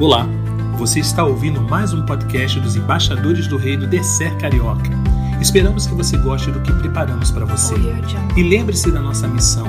Olá, 0.00 0.26
você 0.78 0.98
está 0.98 1.26
ouvindo 1.26 1.60
mais 1.60 1.92
um 1.92 2.06
podcast 2.06 2.58
dos 2.58 2.74
embaixadores 2.74 3.46
do 3.46 3.58
Reino 3.58 3.86
Descer 3.86 4.34
Carioca. 4.38 4.88
Esperamos 5.42 5.86
que 5.86 5.92
você 5.92 6.16
goste 6.16 6.50
do 6.50 6.62
que 6.62 6.72
preparamos 6.72 7.30
para 7.30 7.44
você. 7.44 7.74
E 8.34 8.42
lembre-se 8.42 8.90
da 8.90 8.98
nossa 8.98 9.28
missão: 9.28 9.66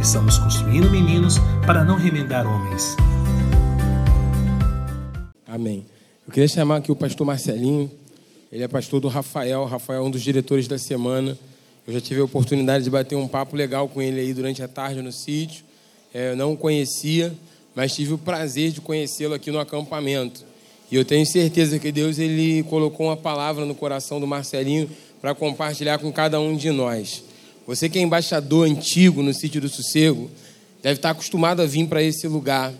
estamos 0.00 0.38
construindo 0.38 0.88
meninos 0.88 1.34
para 1.66 1.84
não 1.84 1.96
remendar 1.96 2.46
homens. 2.46 2.96
Amém. 5.48 5.84
Eu 6.28 6.32
queria 6.32 6.46
chamar 6.46 6.76
aqui 6.76 6.92
o 6.92 6.96
pastor 6.96 7.26
Marcelinho. 7.26 7.90
Ele 8.52 8.62
é 8.62 8.68
pastor 8.68 9.00
do 9.00 9.08
Rafael. 9.08 9.64
Rafael 9.64 10.04
é 10.04 10.06
um 10.06 10.12
dos 10.12 10.22
diretores 10.22 10.68
da 10.68 10.78
semana. 10.78 11.36
Eu 11.88 11.92
já 11.92 12.00
tive 12.00 12.20
a 12.20 12.24
oportunidade 12.24 12.84
de 12.84 12.90
bater 12.90 13.16
um 13.16 13.26
papo 13.26 13.56
legal 13.56 13.88
com 13.88 14.00
ele 14.00 14.20
aí 14.20 14.32
durante 14.32 14.62
a 14.62 14.68
tarde 14.68 15.02
no 15.02 15.10
sítio. 15.10 15.64
É, 16.14 16.30
eu 16.30 16.36
não 16.36 16.52
o 16.52 16.56
conhecia, 16.56 17.34
mas 17.74 17.94
tive 17.94 18.14
o 18.14 18.18
prazer 18.18 18.70
de 18.70 18.80
conhecê-lo 18.80 19.34
aqui 19.34 19.50
no 19.50 19.58
acampamento. 19.58 20.44
E 20.90 20.96
eu 20.96 21.04
tenho 21.04 21.24
certeza 21.24 21.78
que 21.78 21.90
Deus 21.90 22.18
ele 22.18 22.62
colocou 22.64 23.06
uma 23.06 23.16
palavra 23.16 23.64
no 23.64 23.74
coração 23.74 24.20
do 24.20 24.26
Marcelinho 24.26 24.90
para 25.20 25.34
compartilhar 25.34 25.98
com 25.98 26.12
cada 26.12 26.38
um 26.38 26.56
de 26.56 26.70
nós. 26.70 27.24
Você 27.66 27.88
que 27.88 27.98
é 27.98 28.02
embaixador 28.02 28.66
antigo 28.66 29.22
no 29.22 29.32
sítio 29.32 29.60
do 29.60 29.68
Sossego, 29.68 30.30
deve 30.82 30.96
estar 30.96 31.10
acostumado 31.10 31.62
a 31.62 31.66
vir 31.66 31.86
para 31.86 32.02
esse 32.02 32.26
lugar. 32.26 32.74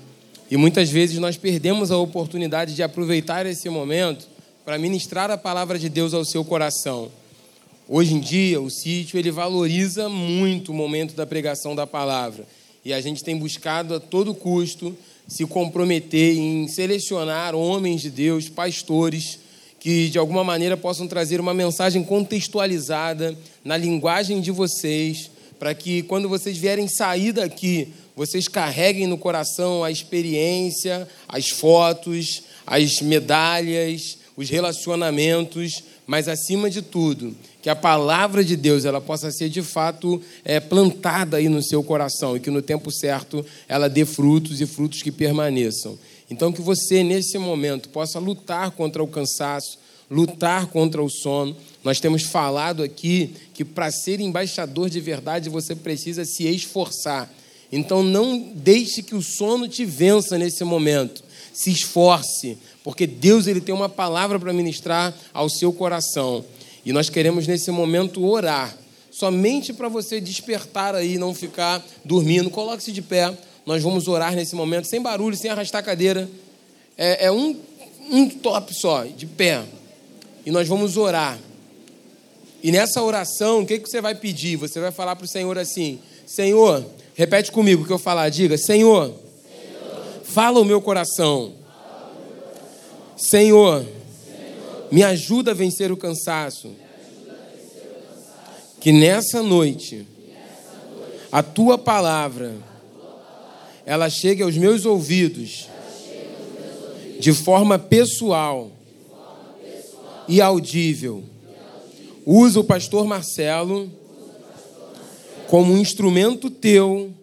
E 0.51 0.57
muitas 0.57 0.91
vezes 0.91 1.19
nós 1.19 1.37
perdemos 1.37 1.91
a 1.91 1.97
oportunidade 1.97 2.75
de 2.75 2.83
aproveitar 2.83 3.47
esse 3.47 3.69
momento 3.71 4.29
para 4.65 4.77
ministrar 4.79 5.31
a 5.31 5.39
palavra 5.39 5.79
de 5.79 5.89
Deus 5.89 6.13
ao 6.13 6.25
seu 6.25 6.45
coração. 6.45 7.11
Hoje 7.89 8.15
em 8.15 8.21
dia, 8.21 8.61
o 8.61 8.69
sítio 8.69 9.19
ele 9.19 9.31
valoriza 9.31 10.09
muito 10.09 10.73
o 10.73 10.75
momento 10.75 11.15
da 11.15 11.27
pregação 11.27 11.75
da 11.75 11.87
palavra. 11.87 12.45
E 12.85 12.93
a 12.93 13.01
gente 13.01 13.23
tem 13.23 13.37
buscado 13.37 13.95
a 13.95 14.01
todo 14.01 14.35
custo 14.35 14.97
se 15.29 15.47
comprometer 15.47 16.37
em 16.37 16.67
selecionar 16.69 17.55
homens 17.55 18.03
de 18.03 18.11
Deus, 18.11 18.49
pastores, 18.49 19.39
que 19.79 20.09
de 20.11 20.19
alguma 20.19 20.45
maneira 20.45 20.77
possam 20.77 21.07
trazer 21.09 21.41
uma 21.41 21.55
mensagem 21.55 22.05
contextualizada 22.05 23.37
na 23.65 23.77
linguagem 23.77 24.41
de 24.41 24.51
vocês, 24.51 25.31
para 25.59 25.75
que 25.75 26.03
quando 26.03 26.29
vocês 26.29 26.57
vierem 26.57 26.89
sair 26.89 27.33
daqui, 27.33 27.89
vocês 28.15 28.47
carreguem 28.47 29.07
no 29.07 29.17
coração 29.17 29.83
a 29.83 29.91
experiência, 29.91 31.09
as 31.29 31.49
fotos, 31.49 32.43
as 32.67 33.01
medalhas, 33.01 34.19
os 34.37 34.51
relacionamentos, 34.51 35.83
mas 36.07 36.29
acima 36.29 36.69
de 36.69 36.83
tudo, 36.83 37.35
que 37.61 37.71
a 37.71 37.77
palavra 37.77 38.45
de 38.45 38.57
Deus 38.57 38.85
ela 38.85 39.01
possa 39.01 39.31
ser 39.31 39.49
de 39.49 39.63
fato 39.63 40.21
é, 40.45 40.59
plantada 40.59 41.37
aí 41.37 41.49
no 41.49 41.63
seu 41.63 41.83
coração 41.83 42.37
e 42.37 42.41
que 42.41 42.51
no 42.51 42.61
tempo 42.61 42.91
certo 42.91 43.45
ela 43.69 43.89
dê 43.89 44.05
frutos 44.05 44.61
e 44.61 44.67
frutos 44.67 45.03
que 45.03 45.13
permaneçam. 45.13 45.99
Então 46.31 46.53
que 46.53 46.61
você 46.61 47.05
nesse 47.05 47.39
momento 47.39 47.89
possa 47.89 48.19
lutar 48.19 48.71
contra 48.73 49.03
o 49.03 49.07
cansaço, 49.07 49.79
lutar 50.11 50.67
contra 50.67 51.03
o 51.03 51.09
sono. 51.09 51.57
Nós 51.85 52.01
temos 52.01 52.23
falado 52.23 52.83
aqui 52.83 53.35
que 53.55 53.65
para 53.65 53.91
ser 53.91 54.21
embaixador 54.21 54.91
de 54.91 55.01
verdade 55.01 55.49
você 55.49 55.75
precisa 55.75 56.25
se 56.25 56.45
esforçar. 56.45 57.33
Então 57.71 58.03
não 58.03 58.53
deixe 58.55 59.03
que 59.03 59.15
o 59.15 59.23
sono 59.23 59.69
te 59.69 59.85
vença 59.85 60.37
nesse 60.37 60.65
momento. 60.65 61.23
Se 61.53 61.71
esforce, 61.71 62.59
porque 62.85 63.07
Deus 63.07 63.47
ele 63.47 63.61
tem 63.61 63.75
uma 63.75 63.89
palavra 63.89 64.39
para 64.39 64.53
ministrar 64.53 65.15
ao 65.33 65.49
seu 65.49 65.73
coração. 65.73 66.45
E 66.85 66.93
nós 66.93 67.09
queremos 67.09 67.47
nesse 67.47 67.71
momento 67.71 68.25
orar, 68.25 68.77
somente 69.11 69.73
para 69.73 69.89
você 69.89 70.21
despertar 70.21 70.95
aí, 70.95 71.17
não 71.17 71.35
ficar 71.35 71.85
dormindo. 72.05 72.51
Coloque-se 72.51 72.91
de 72.91 73.03
pé. 73.03 73.37
Nós 73.65 73.83
vamos 73.83 74.09
orar 74.09 74.35
nesse 74.35 74.57
momento, 74.57 74.89
sem 74.89 75.01
barulho, 75.01 75.37
sem 75.37 75.51
arrastar 75.51 75.81
a 75.81 75.85
cadeira. 75.85 76.29
É, 76.99 77.27
é 77.27 77.33
um, 77.33 77.57
um 78.11 78.29
top 78.29 78.75
só, 78.75 79.05
de 79.05 79.27
pé. 79.27 79.63
E 80.45 80.51
nós 80.51 80.67
vamos 80.67 80.97
orar. 80.97 81.39
E 82.63 82.73
nessa 82.73 83.01
oração, 83.03 83.61
o 83.61 83.67
que, 83.67 83.79
que 83.79 83.89
você 83.89 84.01
vai 84.01 84.15
pedir? 84.15 84.57
Você 84.57 84.81
vai 84.81 84.91
falar 84.91 85.15
para 85.15 85.25
o 85.25 85.29
Senhor 85.29 85.57
assim: 85.57 86.01
Senhor, 86.27 86.85
repete 87.15 87.53
comigo 87.53 87.83
o 87.83 87.87
que 87.87 87.93
eu 87.93 87.99
falar, 87.99 88.29
diga: 88.29 88.59
Senhor, 88.59 89.15
Senhor 89.47 90.23
fala 90.25 90.61
o 90.61 90.65
meu 90.65 90.81
coração. 90.81 91.62
Senhor, 93.23 93.87
me 94.91 95.05
ajuda 95.05 95.53
a 95.53 95.55
vencer 95.55 95.93
o 95.93 95.97
cansaço. 95.97 96.73
Que 98.81 98.91
nessa 98.91 99.41
noite, 99.45 100.05
a 101.31 101.41
tua 101.41 101.79
palavra, 101.79 102.53
ela 103.87 104.11
chegue 104.11 104.43
aos 104.43 104.57
meus 104.57 104.85
ouvidos 104.85 105.69
de 107.21 107.33
forma 107.33 107.79
pessoal 107.79 108.73
e 110.27 110.41
audível. 110.41 111.23
Usa 112.27 112.59
o 112.59 112.65
pastor 112.65 113.07
Marcelo 113.07 113.89
como 115.47 115.73
um 115.73 115.79
instrumento 115.79 116.51
teu 116.51 117.15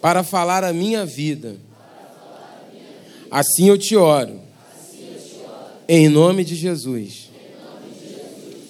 para 0.00 0.24
falar 0.24 0.64
a 0.64 0.72
minha 0.72 1.04
vida. 1.04 1.58
Assim 3.34 3.68
eu 3.68 3.76
te 3.76 3.96
oro 3.96 4.40
em 5.88 6.08
nome 6.08 6.44
de 6.44 6.54
Jesus. 6.54 7.30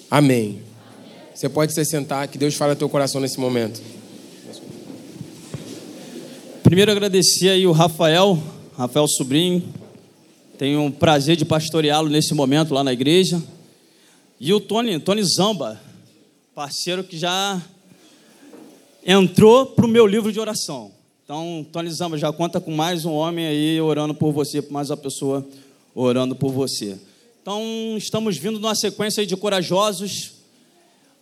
Amém. 0.09 0.59
Você 1.35 1.47
pode 1.47 1.71
se 1.71 1.85
sentar, 1.85 2.27
que 2.27 2.35
Deus 2.35 2.55
fala 2.55 2.73
no 2.73 2.79
teu 2.79 2.89
coração 2.89 3.21
nesse 3.21 3.39
momento. 3.39 3.79
Primeiro 6.63 6.91
agradecer 6.91 7.49
aí 7.49 7.67
o 7.67 7.71
Rafael, 7.71 8.41
Rafael 8.75 9.07
Sobrinho. 9.07 9.71
Tenho 10.57 10.87
o 10.87 10.91
prazer 10.91 11.35
de 11.35 11.45
pastoreá-lo 11.45 12.09
nesse 12.09 12.33
momento 12.33 12.73
lá 12.73 12.83
na 12.83 12.91
igreja. 12.91 13.39
E 14.39 14.51
o 14.51 14.59
Tony, 14.59 14.99
Tony 14.99 15.21
Zamba, 15.23 15.79
parceiro 16.55 17.03
que 17.03 17.19
já 17.19 17.61
entrou 19.05 19.67
para 19.67 19.85
o 19.85 19.87
meu 19.87 20.07
livro 20.07 20.31
de 20.31 20.39
oração. 20.39 20.94
Então, 21.25 21.65
Tony 21.71 21.89
Zamba 21.89 22.19
já 22.19 22.31
conta 22.31 22.61
com 22.61 22.69
mais 22.69 23.03
um 23.03 23.11
homem 23.11 23.47
aí 23.47 23.81
orando 23.81 24.13
por 24.13 24.31
você, 24.31 24.63
mais 24.69 24.91
uma 24.91 24.97
pessoa 24.97 25.43
orando 25.95 26.35
por 26.35 26.51
você. 26.51 26.99
Então, 27.41 27.63
estamos 27.97 28.37
vindo 28.37 28.59
numa 28.59 28.75
sequência 28.75 29.25
de 29.25 29.35
corajosos. 29.35 30.33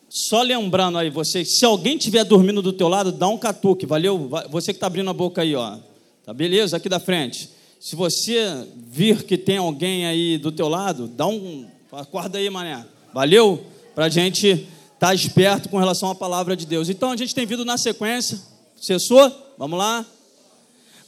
Só 0.10 0.42
lembrando 0.42 0.98
aí, 0.98 1.10
você, 1.10 1.46
se 1.46 1.64
alguém 1.64 1.96
estiver 1.96 2.26
dormindo 2.26 2.62
do 2.62 2.74
teu 2.74 2.90
lado, 2.90 3.14
dá 3.14 3.30
um 3.30 3.38
catuque, 3.38 3.86
valeu? 3.86 4.30
Você 4.50 4.74
que 4.74 4.78
está 4.78 4.88
abrindo 4.88 5.10
a 5.10 5.14
boca 5.14 5.42
aí, 5.42 5.56
ó. 5.56 5.78
Tá 6.26 6.34
beleza? 6.34 6.76
Aqui 6.76 6.90
da 6.90 7.00
frente. 7.00 7.50
Se 7.80 7.96
você 7.96 8.68
vir 8.76 9.24
que 9.24 9.38
tem 9.38 9.56
alguém 9.56 10.06
aí 10.06 10.38
do 10.38 10.52
teu 10.52 10.68
lado, 10.68 11.08
dá 11.08 11.28
um. 11.28 11.66
Acorda 11.94 12.40
aí, 12.40 12.50
mané. 12.50 12.86
Valeu? 13.14 13.66
Para 13.96 14.08
a 14.08 14.10
gente 14.10 14.50
estar 14.50 14.68
tá 15.00 15.14
esperto 15.14 15.70
com 15.70 15.78
relação 15.78 16.10
à 16.12 16.16
palavra 16.16 16.58
de 16.58 16.66
Deus. 16.66 16.90
Então, 16.90 17.12
a 17.12 17.16
gente 17.16 17.34
tem 17.34 17.46
vindo 17.46 17.64
na 17.64 17.78
sequência. 17.78 18.52
Cessou? 18.84 19.32
Vamos 19.58 19.80
lá? 19.80 20.06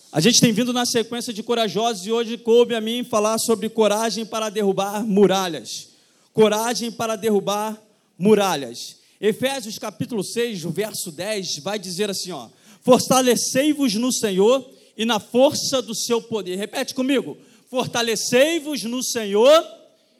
A 0.10 0.22
gente 0.22 0.40
tem 0.40 0.54
vindo 0.54 0.72
na 0.72 0.86
sequência 0.86 1.34
de 1.34 1.44
corajosos 1.44 2.08
e 2.08 2.12
hoje 2.12 2.38
coube 2.38 2.74
a 2.74 2.80
mim 2.80 3.04
falar 3.04 3.38
sobre 3.38 3.68
coragem 3.68 4.26
para 4.26 4.50
derrubar 4.50 5.06
muralhas. 5.06 5.90
Coragem 6.32 6.90
para 6.90 7.18
derrubar 7.18 7.78
muralhas. 8.18 8.96
Efésios 9.20 9.78
capítulo 9.78 10.24
6, 10.24 10.64
verso 10.64 11.12
10, 11.12 11.58
vai 11.58 11.78
dizer 11.78 12.10
assim, 12.10 12.32
ó: 12.32 12.48
Fortalecei-vos 12.82 13.94
no 13.96 14.10
Senhor 14.10 14.66
e 14.96 15.04
na 15.04 15.20
força 15.20 15.82
do 15.82 15.94
seu 15.94 16.22
poder. 16.22 16.56
Repete 16.56 16.96
comigo. 16.96 17.38
Fortalecei-vos 17.70 18.86
no 18.86 19.04
Senhor 19.04 19.68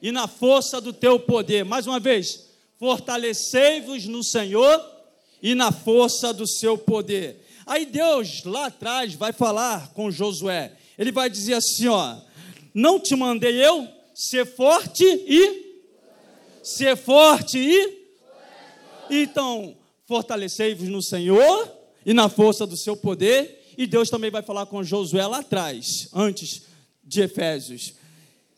e 0.02 0.12
na 0.12 0.28
força 0.28 0.78
do 0.78 0.92
teu 0.92 1.18
poder. 1.18 1.64
Mais 1.64 1.86
uma 1.86 1.98
vez. 1.98 2.50
Fortalecei-vos 2.78 4.04
no 4.04 4.22
Senhor 4.22 4.78
e 5.42 5.54
na 5.54 5.72
força 5.72 6.34
do 6.34 6.46
seu 6.46 6.76
poder. 6.76 7.45
Aí 7.66 7.84
Deus 7.84 8.44
lá 8.44 8.66
atrás 8.66 9.14
vai 9.14 9.32
falar 9.32 9.92
com 9.92 10.10
Josué. 10.10 10.72
Ele 10.96 11.10
vai 11.10 11.28
dizer 11.28 11.54
assim, 11.54 11.88
ó: 11.88 12.16
Não 12.72 13.00
te 13.00 13.16
mandei 13.16 13.54
eu 13.54 13.88
ser 14.14 14.46
forte 14.46 15.04
e 15.04 15.66
ser 16.62 16.96
forte 16.96 17.58
e 17.58 18.06
então 19.10 19.76
fortalecei-vos 20.06 20.88
no 20.88 21.02
Senhor 21.02 21.70
e 22.04 22.14
na 22.14 22.28
força 22.28 22.66
do 22.66 22.76
seu 22.76 22.96
poder. 22.96 23.74
E 23.76 23.86
Deus 23.86 24.08
também 24.08 24.30
vai 24.30 24.42
falar 24.42 24.66
com 24.66 24.82
Josué 24.82 25.26
lá 25.26 25.40
atrás, 25.40 26.08
antes 26.14 26.62
de 27.04 27.20
Efésios. 27.20 27.94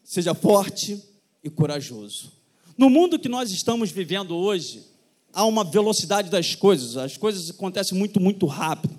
Seja 0.05 0.35
forte 0.35 1.03
e 1.43 1.51
corajoso. 1.51 2.33
No 2.77 2.89
mundo 2.89 3.19
que 3.19 3.29
nós 3.29 3.51
estamos 3.51 3.91
vivendo 3.91 4.37
hoje, 4.37 4.85
há 5.33 5.45
uma 5.45 5.65
velocidade 5.65 6.31
das 6.31 6.55
coisas, 6.55 6.97
as 6.97 7.17
coisas 7.17 7.51
acontecem 7.51 7.97
muito, 7.97 8.21
muito 8.21 8.47
rápido. 8.47 8.95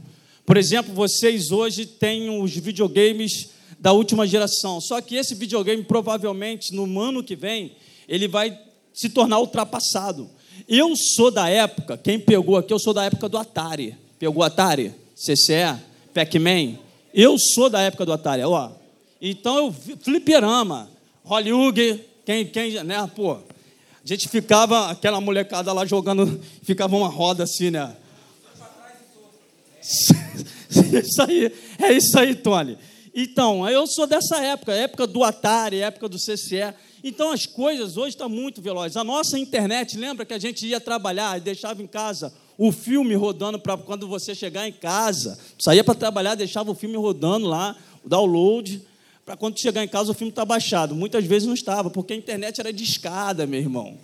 Por 0.46 0.58
exemplo, 0.58 0.94
vocês 0.94 1.52
hoje 1.52 1.86
têm 1.86 2.30
os 2.42 2.56
videogames 2.56 3.50
da 3.80 3.92
última 3.92 4.26
geração, 4.26 4.82
só 4.82 5.00
que 5.00 5.16
esse 5.16 5.36
videogame 5.36 5.84
provavelmente 5.84 6.74
no 6.74 7.00
ano 7.00 7.24
que 7.24 7.36
vem 7.36 7.74
ele 8.08 8.28
vai 8.28 8.60
se 8.94 9.10
tornar 9.10 9.40
ultrapassado. 9.40 10.30
Eu 10.68 10.96
sou 10.96 11.32
da 11.32 11.48
época, 11.48 11.98
quem 11.98 12.20
pegou 12.20 12.58
aqui, 12.58 12.74
eu 12.74 12.80
sou 12.80 12.94
da 12.94 13.06
época 13.06 13.30
do 13.30 13.38
Atari. 13.38 13.96
Pegou 14.18 14.44
Atari? 14.44 14.94
CCE? 15.16 15.80
Pac-Man? 16.14 16.78
Eu 17.14 17.38
sou 17.38 17.70
da 17.70 17.82
época 17.82 18.06
do 18.06 18.12
Atari. 18.12 18.44
Ó, 18.44 18.72
Então 19.22 19.58
eu 19.58 19.76
fliperama, 20.02 20.90
Hollywood, 21.24 22.04
quem, 22.26 22.46
quem, 22.46 22.84
né, 22.84 23.10
pô. 23.16 23.38
A 24.10 24.16
gente 24.16 24.28
ficava, 24.28 24.90
aquela 24.90 25.22
molecada 25.22 25.72
lá 25.72 25.86
jogando, 25.86 26.42
ficava 26.64 26.96
uma 26.96 27.08
roda 27.08 27.44
assim, 27.44 27.70
né? 27.70 27.96
isso 31.04 31.22
aí, 31.22 31.54
é 31.78 31.94
isso 31.94 32.18
aí, 32.18 32.34
Tony. 32.34 32.76
Então, 33.14 33.70
eu 33.70 33.86
sou 33.86 34.08
dessa 34.08 34.38
época, 34.44 34.74
época 34.74 35.06
do 35.06 35.24
Atari, 35.24 35.82
época 35.82 36.10
do 36.10 36.18
CCE. 36.18 36.74
Então, 37.04 37.32
as 37.32 37.46
coisas 37.46 37.98
hoje 37.98 38.10
estão 38.10 38.28
muito 38.28 38.64
velozes. 38.64 38.98
A 38.98 39.04
nossa 39.04 39.38
internet, 39.38 39.96
lembra 39.96 40.26
que 40.26 40.34
a 40.34 40.40
gente 40.40 40.66
ia 40.66 40.80
trabalhar 40.80 41.38
e 41.38 41.42
deixava 41.42 41.84
em 41.84 41.88
casa 41.88 42.34
o 42.58 42.72
filme 42.72 43.14
rodando 43.14 43.60
para 43.60 43.78
quando 43.78 44.08
você 44.08 44.34
chegar 44.34 44.68
em 44.68 44.74
casa. 44.74 45.38
Saía 45.60 45.84
para 45.84 45.94
trabalhar, 45.94 46.34
deixava 46.34 46.72
o 46.72 46.76
filme 46.76 46.98
rodando 46.98 47.46
lá, 47.46 47.76
o 48.04 48.10
download, 48.10 48.82
para 49.30 49.38
quando 49.38 49.60
chegar 49.60 49.84
em 49.84 49.88
casa 49.88 50.10
o 50.10 50.16
filme 50.16 50.32
está 50.32 50.44
baixado. 50.44 50.96
Muitas 50.96 51.24
vezes 51.24 51.48
não 51.48 51.54
estava, 51.54 51.92
porque 51.92 52.14
a 52.14 52.16
internet 52.16 52.60
era 52.60 52.74
de 52.74 52.84
escada, 52.84 53.46
meu 53.46 53.60
irmão. 53.60 53.96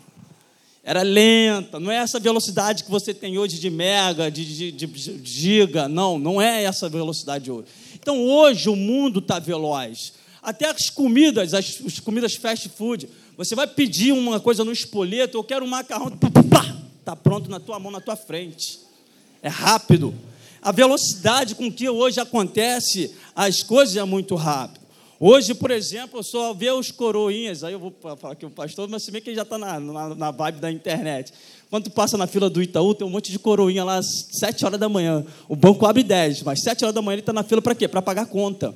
Era 0.84 1.02
lenta, 1.02 1.80
não 1.80 1.92
é 1.92 1.96
essa 1.96 2.20
velocidade 2.20 2.84
que 2.84 2.92
você 2.92 3.12
tem 3.12 3.36
hoje 3.36 3.60
de 3.60 3.72
mega, 3.72 4.30
de, 4.30 4.72
de, 4.72 4.86
de 4.86 5.20
giga, 5.24 5.90
não, 5.90 6.20
não 6.20 6.40
é 6.40 6.64
essa 6.64 6.88
velocidade 6.88 7.50
hoje. 7.50 7.66
Então 7.96 8.24
hoje 8.24 8.70
o 8.70 8.76
mundo 8.76 9.18
está 9.18 9.40
veloz. 9.40 10.14
Até 10.44 10.70
as 10.70 10.92
comidas, 10.92 11.56
as, 11.56 11.82
as, 11.84 12.00
comidas 12.00 12.36
fast 12.36 12.70
food. 12.70 13.10
Você 13.36 13.56
vai 13.56 13.66
pedir 13.66 14.12
uma 14.12 14.40
coisa 14.40 14.64
no 14.64 14.72
espoleto, 14.72 15.40
eu 15.40 15.44
quero 15.44 15.66
um 15.66 15.68
macarrão, 15.68 16.12
está 17.00 17.16
pronto 17.16 17.50
na 17.50 17.60
tua 17.60 17.80
mão, 17.80 17.92
na 17.92 18.00
tua 18.00 18.16
frente. 18.16 18.78
É 19.42 19.50
rápido. 19.50 20.14
A 20.62 20.72
velocidade 20.72 21.56
com 21.56 21.72
que 21.72 21.90
hoje 21.90 22.20
acontece 22.20 23.12
as 23.36 23.64
coisas 23.64 23.96
é 23.96 24.04
muito 24.04 24.36
rápido. 24.36 24.85
Hoje, 25.20 25.54
por 25.54 25.72
exemplo, 25.72 26.20
eu 26.20 26.24
só 26.24 26.54
vê 26.54 26.70
os 26.72 26.92
coroinhas, 26.92 27.64
aí 27.64 27.74
eu 27.74 27.80
vou 27.80 27.94
falar 28.18 28.36
que 28.36 28.46
o 28.46 28.50
pastor, 28.50 28.90
mas 28.90 29.04
se 29.04 29.12
bem 29.12 29.22
que 29.22 29.30
ele 29.30 29.36
já 29.36 29.44
está 29.44 29.58
na, 29.58 29.80
na, 29.80 30.16
na, 30.16 30.32
vibe 30.32 30.60
da 30.60 30.70
internet. 30.70 31.32
Quando 31.70 31.86
tu 31.86 31.92
passa 31.92 32.18
na 32.18 32.28
fila 32.28 32.50
do 32.50 32.62
Itaú, 32.62 32.94
tem 32.94 33.08
um 33.08 33.10
monte 33.10 33.32
de 33.32 33.40
coroinha 33.40 33.84
lá 33.84 33.98
às 33.98 34.28
7 34.32 34.66
horas 34.66 34.80
da 34.80 34.90
manhã. 34.90 35.26
O 35.48 35.56
banco 35.56 35.86
abre 35.86 36.04
10, 36.04 36.44
mas 36.44 36.62
7 36.62 36.84
horas 36.84 36.94
da 36.94 37.02
manhã 37.02 37.16
ele 37.16 37.22
está 37.22 37.32
na 37.32 37.44
fila 37.44 37.62
para 37.62 37.74
quê? 37.74 37.88
Para 37.88 38.02
pagar 38.02 38.26
conta. 38.26 38.76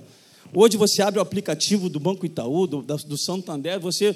Hoje 0.54 0.78
você 0.78 1.02
abre 1.02 1.20
o 1.20 1.22
aplicativo 1.22 1.90
do 1.90 2.00
Banco 2.00 2.26
Itaú, 2.26 2.66
do, 2.66 2.82
do 2.82 3.18
Santander, 3.18 3.80
você 3.80 4.16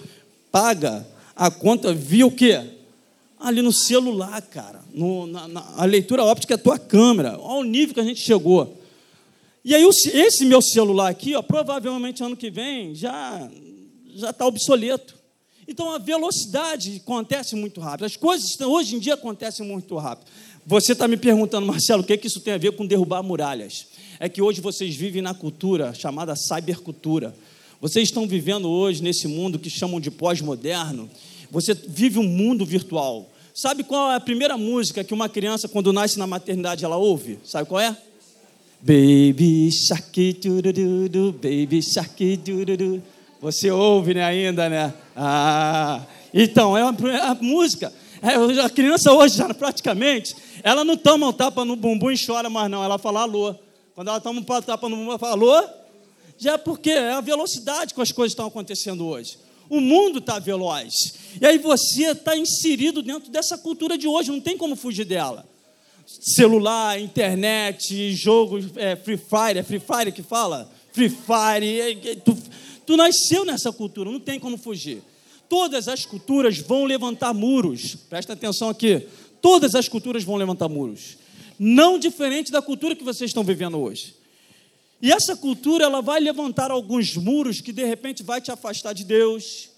paga 0.52 1.06
a 1.36 1.52
conta 1.52 1.94
via 1.94 2.26
o 2.26 2.32
quê? 2.32 2.60
ali 3.44 3.62
no 3.62 3.74
celular, 3.74 4.42
cara. 4.44 4.80
No, 4.94 5.28
na, 5.28 5.48
na, 5.50 5.66
a 5.76 5.84
leitura 5.84 6.24
óptica 6.24 6.54
é 6.54 6.56
a 6.56 6.58
tua 6.58 6.80
câmera. 6.80 7.38
Olha 7.42 7.60
o 7.60 7.64
nível 7.64 7.94
que 7.94 8.00
a 8.00 8.04
gente 8.04 8.22
chegou. 8.22 8.82
E 9.66 9.74
aí, 9.74 9.84
esse 9.86 10.46
meu 10.46 10.62
celular 10.62 11.10
aqui, 11.10 11.36
ó, 11.36 11.42
provavelmente 11.42 12.24
ano 12.24 12.36
que 12.36 12.52
vem 12.52 12.94
já 12.94 13.50
já 14.16 14.30
está 14.30 14.46
obsoleto. 14.46 15.16
Então 15.68 15.92
a 15.94 15.98
velocidade 15.98 17.02
acontece 17.04 17.56
muito 17.56 17.80
rápido. 17.80 18.06
As 18.06 18.16
coisas 18.16 18.60
hoje 18.60 18.96
em 18.96 19.00
dia 19.00 19.14
acontecem 19.14 19.66
muito 19.66 19.96
rápido. 19.98 20.30
Você 20.66 20.94
está 20.94 21.08
me 21.08 21.18
perguntando, 21.18 21.66
Marcelo, 21.66 22.04
o 22.04 22.06
que, 22.06 22.14
é 22.14 22.18
que 22.18 22.28
isso 22.28 22.42
tem 22.42 22.54
a 22.54 22.58
ver 22.58 22.74
com 22.74 22.86
derrubar 22.86 23.24
muralhas? 23.24 23.88
É 24.20 24.30
que 24.30 24.42
hoje 24.42 24.62
vocês 24.62 24.96
vivem 24.96 25.22
na 25.22 25.34
cultura 25.34 25.94
chamada 25.94 26.36
cybercultura. 26.36 27.36
Vocês 27.82 28.10
estão 28.10 28.28
vivendo 28.28 28.70
hoje 28.70 29.02
nesse 29.02 29.28
mundo 29.28 29.60
que 29.60 29.70
chamam 29.70 30.00
de 30.00 30.12
pós-moderno. 30.12 31.10
Você 31.52 31.74
vive 31.74 32.20
um 32.20 32.28
mundo 32.28 32.66
virtual. 32.66 33.30
Sabe 33.54 33.84
qual 33.84 34.12
é 34.12 34.16
a 34.16 34.20
primeira 34.20 34.58
música 34.58 35.04
que 35.04 35.14
uma 35.14 35.30
criança, 35.30 35.68
quando 35.68 35.94
nasce 35.94 36.18
na 36.18 36.26
maternidade, 36.26 36.84
ela 36.84 36.98
ouve? 36.98 37.40
Sabe 37.44 37.68
qual 37.68 37.80
é? 37.80 37.96
Baby 38.86 39.72
Shark, 39.72 40.34
dururu, 40.34 41.32
Baby 41.32 41.82
Shark, 41.82 42.36
dururu. 42.36 43.02
Você 43.40 43.72
ouve, 43.72 44.14
né, 44.14 44.26
ainda, 44.26 44.68
né? 44.68 44.94
Ah, 45.16 46.02
então, 46.34 46.78
é 46.78 46.84
uma, 46.84 47.12
é 47.12 47.22
a 47.22 47.34
música. 47.34 47.94
É, 48.22 48.36
a 48.62 48.70
criança 48.70 49.14
hoje, 49.14 49.38
já, 49.38 49.54
praticamente, 49.54 50.36
ela 50.62 50.84
não 50.84 50.98
toma 50.98 51.30
um 51.30 51.32
tapa 51.32 51.64
no 51.64 51.78
bumbum 51.78 52.12
e 52.12 52.26
chora 52.26 52.50
mais, 52.50 52.70
não. 52.70 52.84
Ela 52.84 52.98
fala 52.98 53.22
alô. 53.22 53.56
Quando 53.96 54.10
ela 54.10 54.20
toma 54.20 54.42
um 54.42 54.44
tapa 54.44 54.90
no 54.90 54.98
bumbum, 54.98 55.10
ela 55.12 55.20
fala 55.20 55.32
alô. 55.32 55.64
Já 56.38 56.56
é 56.56 56.58
porque 56.58 56.90
é 56.90 57.14
a 57.14 57.22
velocidade 57.22 57.94
que 57.94 58.02
as 58.02 58.12
coisas 58.12 58.34
estão 58.34 58.48
acontecendo 58.48 59.06
hoje. 59.06 59.38
O 59.70 59.80
mundo 59.80 60.20
está 60.20 60.40
veloz. 60.40 60.94
E 61.40 61.46
aí 61.46 61.58
você 61.58 62.12
está 62.12 62.36
inserido 62.36 63.02
dentro 63.02 63.32
dessa 63.32 63.58
cultura 63.58 63.98
de 63.98 64.10
hoje, 64.10 64.30
não 64.30 64.42
tem 64.42 64.58
como 64.58 64.76
fugir 64.76 65.06
dela. 65.06 65.53
Celular, 66.06 67.00
internet, 67.00 68.14
jogo, 68.14 68.60
é, 68.76 68.96
Free 68.96 69.18
Fire, 69.18 69.60
é 69.60 69.64
Free 69.64 69.80
Fire 69.80 70.12
que 70.12 70.22
fala? 70.22 70.70
Free 70.92 71.10
Fire, 71.10 71.66
é, 71.66 71.92
é, 71.92 72.16
tu, 72.16 72.38
tu 72.86 72.98
nasceu 72.98 73.46
nessa 73.46 73.72
cultura, 73.72 74.12
não 74.12 74.20
tem 74.20 74.40
como 74.40 74.58
fugir. 74.58 75.02
Todas 75.50 75.88
as 75.88 76.06
culturas 76.06 76.58
vão 76.58 76.86
levantar 76.86 77.34
muros, 77.34 77.96
presta 78.10 78.34
atenção 78.34 78.70
aqui. 78.70 79.08
Todas 79.42 79.76
as 79.76 79.88
culturas 79.88 80.24
vão 80.24 80.36
levantar 80.36 80.70
muros. 80.70 81.18
Não 81.60 82.00
diferente 82.00 82.52
da 82.52 82.62
cultura 82.62 82.96
que 82.96 83.04
vocês 83.04 83.30
estão 83.30 83.44
vivendo 83.44 83.78
hoje. 83.78 84.16
E 85.02 85.12
essa 85.12 85.36
cultura 85.36 85.84
ela 85.84 86.02
vai 86.02 86.20
levantar 86.20 86.72
alguns 86.72 87.16
muros 87.16 87.60
que 87.60 87.74
de 87.74 87.84
repente 87.84 88.24
vai 88.24 88.40
te 88.40 88.52
afastar 88.52 88.94
de 88.94 89.04
Deus. 89.04 89.70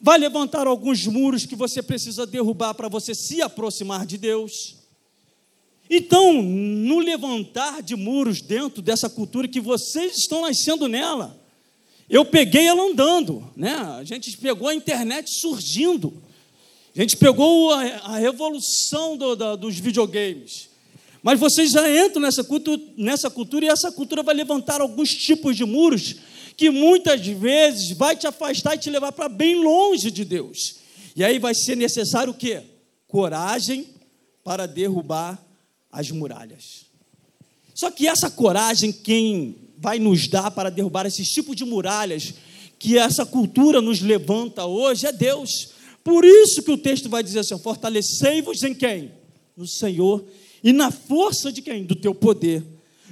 Vai 0.00 0.18
levantar 0.18 0.66
alguns 0.66 1.06
muros 1.06 1.46
que 1.46 1.54
você 1.54 1.82
precisa 1.82 2.26
derrubar 2.26 2.74
para 2.74 2.88
você 2.88 3.14
se 3.14 3.40
aproximar 3.40 4.04
de 4.04 4.18
Deus. 4.18 4.85
Então, 5.88 6.42
no 6.42 6.98
levantar 6.98 7.82
de 7.82 7.94
muros 7.94 8.40
dentro 8.40 8.82
dessa 8.82 9.08
cultura 9.08 9.46
que 9.46 9.60
vocês 9.60 10.16
estão 10.18 10.42
nascendo 10.42 10.88
nela, 10.88 11.38
eu 12.08 12.24
peguei 12.24 12.66
ela 12.66 12.82
andando, 12.82 13.48
né? 13.56 13.74
A 13.98 14.04
gente 14.04 14.36
pegou 14.36 14.68
a 14.68 14.74
internet 14.74 15.30
surgindo, 15.30 16.22
a 16.94 17.00
gente 17.00 17.16
pegou 17.16 17.72
a, 17.72 17.82
a 17.82 18.18
revolução 18.18 19.16
do, 19.16 19.36
da, 19.36 19.56
dos 19.56 19.78
videogames. 19.78 20.68
Mas 21.22 21.40
vocês 21.40 21.72
já 21.72 21.88
entram 22.04 22.22
nessa 22.22 22.44
cultura, 22.44 22.80
nessa 22.96 23.28
cultura 23.28 23.64
e 23.64 23.68
essa 23.68 23.90
cultura 23.90 24.22
vai 24.22 24.34
levantar 24.34 24.80
alguns 24.80 25.14
tipos 25.14 25.56
de 25.56 25.64
muros 25.64 26.16
que 26.56 26.70
muitas 26.70 27.26
vezes 27.26 27.90
vai 27.90 28.16
te 28.16 28.26
afastar 28.26 28.76
e 28.76 28.78
te 28.78 28.90
levar 28.90 29.12
para 29.12 29.28
bem 29.28 29.56
longe 29.56 30.10
de 30.10 30.24
Deus. 30.24 30.76
E 31.14 31.24
aí 31.24 31.38
vai 31.38 31.54
ser 31.54 31.76
necessário 31.76 32.32
o 32.32 32.36
quê? 32.36 32.62
Coragem 33.08 33.88
para 34.44 34.66
derrubar 34.66 35.45
as 35.96 36.10
muralhas. 36.10 36.84
Só 37.74 37.90
que 37.90 38.06
essa 38.06 38.30
coragem, 38.30 38.92
quem 38.92 39.56
vai 39.78 39.98
nos 39.98 40.28
dar 40.28 40.50
para 40.50 40.70
derrubar 40.70 41.06
esses 41.06 41.26
tipos 41.28 41.56
de 41.56 41.64
muralhas 41.64 42.34
que 42.78 42.98
essa 42.98 43.24
cultura 43.24 43.80
nos 43.80 44.02
levanta 44.02 44.66
hoje 44.66 45.06
é 45.06 45.12
Deus. 45.12 45.70
Por 46.04 46.24
isso 46.24 46.62
que 46.62 46.70
o 46.70 46.76
texto 46.76 47.08
vai 47.08 47.22
dizer 47.22 47.40
assim: 47.40 47.58
fortalecei-vos 47.58 48.62
em 48.62 48.74
quem? 48.74 49.10
No 49.56 49.66
Senhor 49.66 50.24
e 50.62 50.70
na 50.70 50.90
força 50.90 51.50
de 51.50 51.62
quem? 51.62 51.84
Do 51.84 51.94
teu 51.94 52.14
poder. 52.14 52.62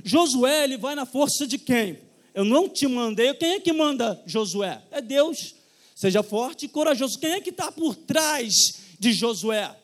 Josué, 0.05 0.65
ele 0.65 0.77
vai 0.77 0.95
na 0.95 1.07
força 1.07 1.47
de 1.47 1.57
quem? 1.57 1.99
Eu 2.35 2.45
não 2.45 2.69
te 2.69 2.87
mandei. 2.87 3.33
Quem 3.35 3.53
é 3.53 3.61
que 3.61 3.73
manda 3.73 4.23
Josué? 4.27 4.83
É 4.91 5.01
Deus. 5.01 5.55
Seja 5.95 6.23
forte 6.23 6.67
e 6.67 6.69
corajoso. 6.69 7.19
Quem 7.19 7.31
é 7.31 7.41
que 7.41 7.51
está 7.51 7.73
por 7.73 7.95
trás 7.95 8.53
de 8.99 9.13
Josué? 9.13 9.75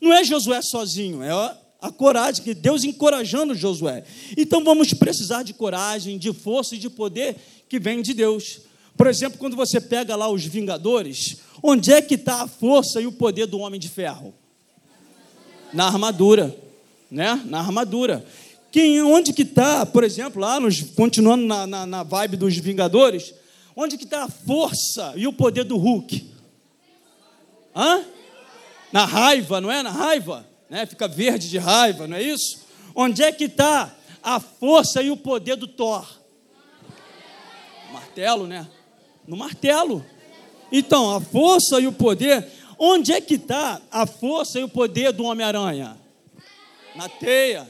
Não 0.00 0.12
é 0.12 0.24
Josué 0.24 0.60
sozinho, 0.62 1.22
é 1.22 1.65
a 1.80 1.90
coragem, 1.90 2.42
que 2.42 2.54
Deus 2.54 2.84
encorajando 2.84 3.54
Josué. 3.54 4.04
Então 4.36 4.64
vamos 4.64 4.92
precisar 4.94 5.42
de 5.42 5.54
coragem, 5.54 6.18
de 6.18 6.32
força 6.32 6.74
e 6.74 6.78
de 6.78 6.90
poder 6.90 7.36
que 7.68 7.78
vem 7.78 8.02
de 8.02 8.14
Deus. 8.14 8.60
Por 8.96 9.06
exemplo, 9.06 9.38
quando 9.38 9.56
você 9.56 9.80
pega 9.80 10.16
lá 10.16 10.28
os 10.28 10.44
Vingadores, 10.44 11.36
onde 11.62 11.92
é 11.92 12.00
que 12.00 12.14
está 12.14 12.42
a 12.42 12.48
força 12.48 13.00
e 13.00 13.06
o 13.06 13.12
poder 13.12 13.46
do 13.46 13.58
Homem 13.58 13.78
de 13.78 13.88
Ferro? 13.88 14.34
Na 15.72 15.86
armadura 15.86 16.66
né? 17.10 17.40
Na 17.46 17.60
armadura. 17.60 18.24
Quem, 18.70 19.00
onde 19.02 19.32
que 19.32 19.42
está, 19.42 19.86
por 19.86 20.04
exemplo, 20.04 20.40
lá, 20.40 20.60
nos, 20.60 20.80
continuando 20.80 21.46
na, 21.46 21.66
na, 21.66 21.86
na 21.86 22.02
vibe 22.02 22.36
dos 22.36 22.56
Vingadores, 22.56 23.32
onde 23.74 23.96
que 23.96 24.04
está 24.04 24.24
a 24.24 24.28
força 24.28 25.12
e 25.16 25.26
o 25.26 25.32
poder 25.32 25.64
do 25.64 25.76
Hulk? 25.76 26.30
Hã? 27.74 28.04
Na 28.92 29.04
raiva, 29.04 29.60
não 29.60 29.70
é? 29.70 29.82
Na 29.82 29.90
raiva, 29.90 30.46
né? 30.68 30.86
Fica 30.86 31.08
verde 31.08 31.48
de 31.48 31.58
raiva, 31.58 32.06
não 32.06 32.16
é 32.16 32.22
isso? 32.22 32.64
Onde 32.94 33.22
é 33.22 33.30
que 33.30 33.44
está 33.44 33.94
a 34.22 34.40
força 34.40 35.02
e 35.02 35.10
o 35.10 35.16
poder 35.16 35.56
do 35.56 35.66
Thor? 35.66 36.06
Martelo, 37.92 38.46
né? 38.46 38.66
No 39.26 39.36
martelo. 39.36 40.04
Então, 40.70 41.14
a 41.14 41.20
força 41.20 41.80
e 41.80 41.86
o 41.86 41.92
poder. 41.92 42.46
Onde 42.78 43.12
é 43.12 43.20
que 43.20 43.34
está 43.34 43.80
a 43.90 44.06
força 44.06 44.58
e 44.58 44.64
o 44.64 44.68
poder 44.68 45.12
do 45.12 45.24
Homem-Aranha? 45.24 45.96
Na 46.94 47.08
teia. 47.08 47.68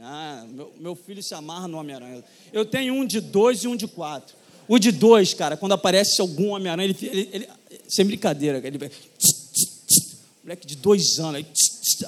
Ah, 0.00 0.44
meu, 0.48 0.72
meu 0.78 0.94
filho 0.94 1.22
se 1.22 1.34
amarra 1.34 1.68
no 1.68 1.78
Homem-Aranha. 1.78 2.24
Eu 2.52 2.64
tenho 2.64 2.94
um 2.94 3.04
de 3.04 3.20
dois 3.20 3.62
e 3.64 3.68
um 3.68 3.76
de 3.76 3.86
quatro. 3.86 4.34
O 4.66 4.78
de 4.78 4.92
dois, 4.92 5.34
cara, 5.34 5.56
quando 5.56 5.72
aparece 5.72 6.20
algum 6.20 6.50
Homem-Aranha, 6.50 6.88
ele, 6.88 6.96
ele, 7.02 7.28
ele, 7.32 7.48
sem 7.88 8.06
brincadeira, 8.06 8.60
ele 8.64 8.78
vai. 8.78 8.90
Moleque 10.50 10.66
de 10.66 10.74
dois 10.74 11.20
anos, 11.20 11.36
aí, 11.36 11.46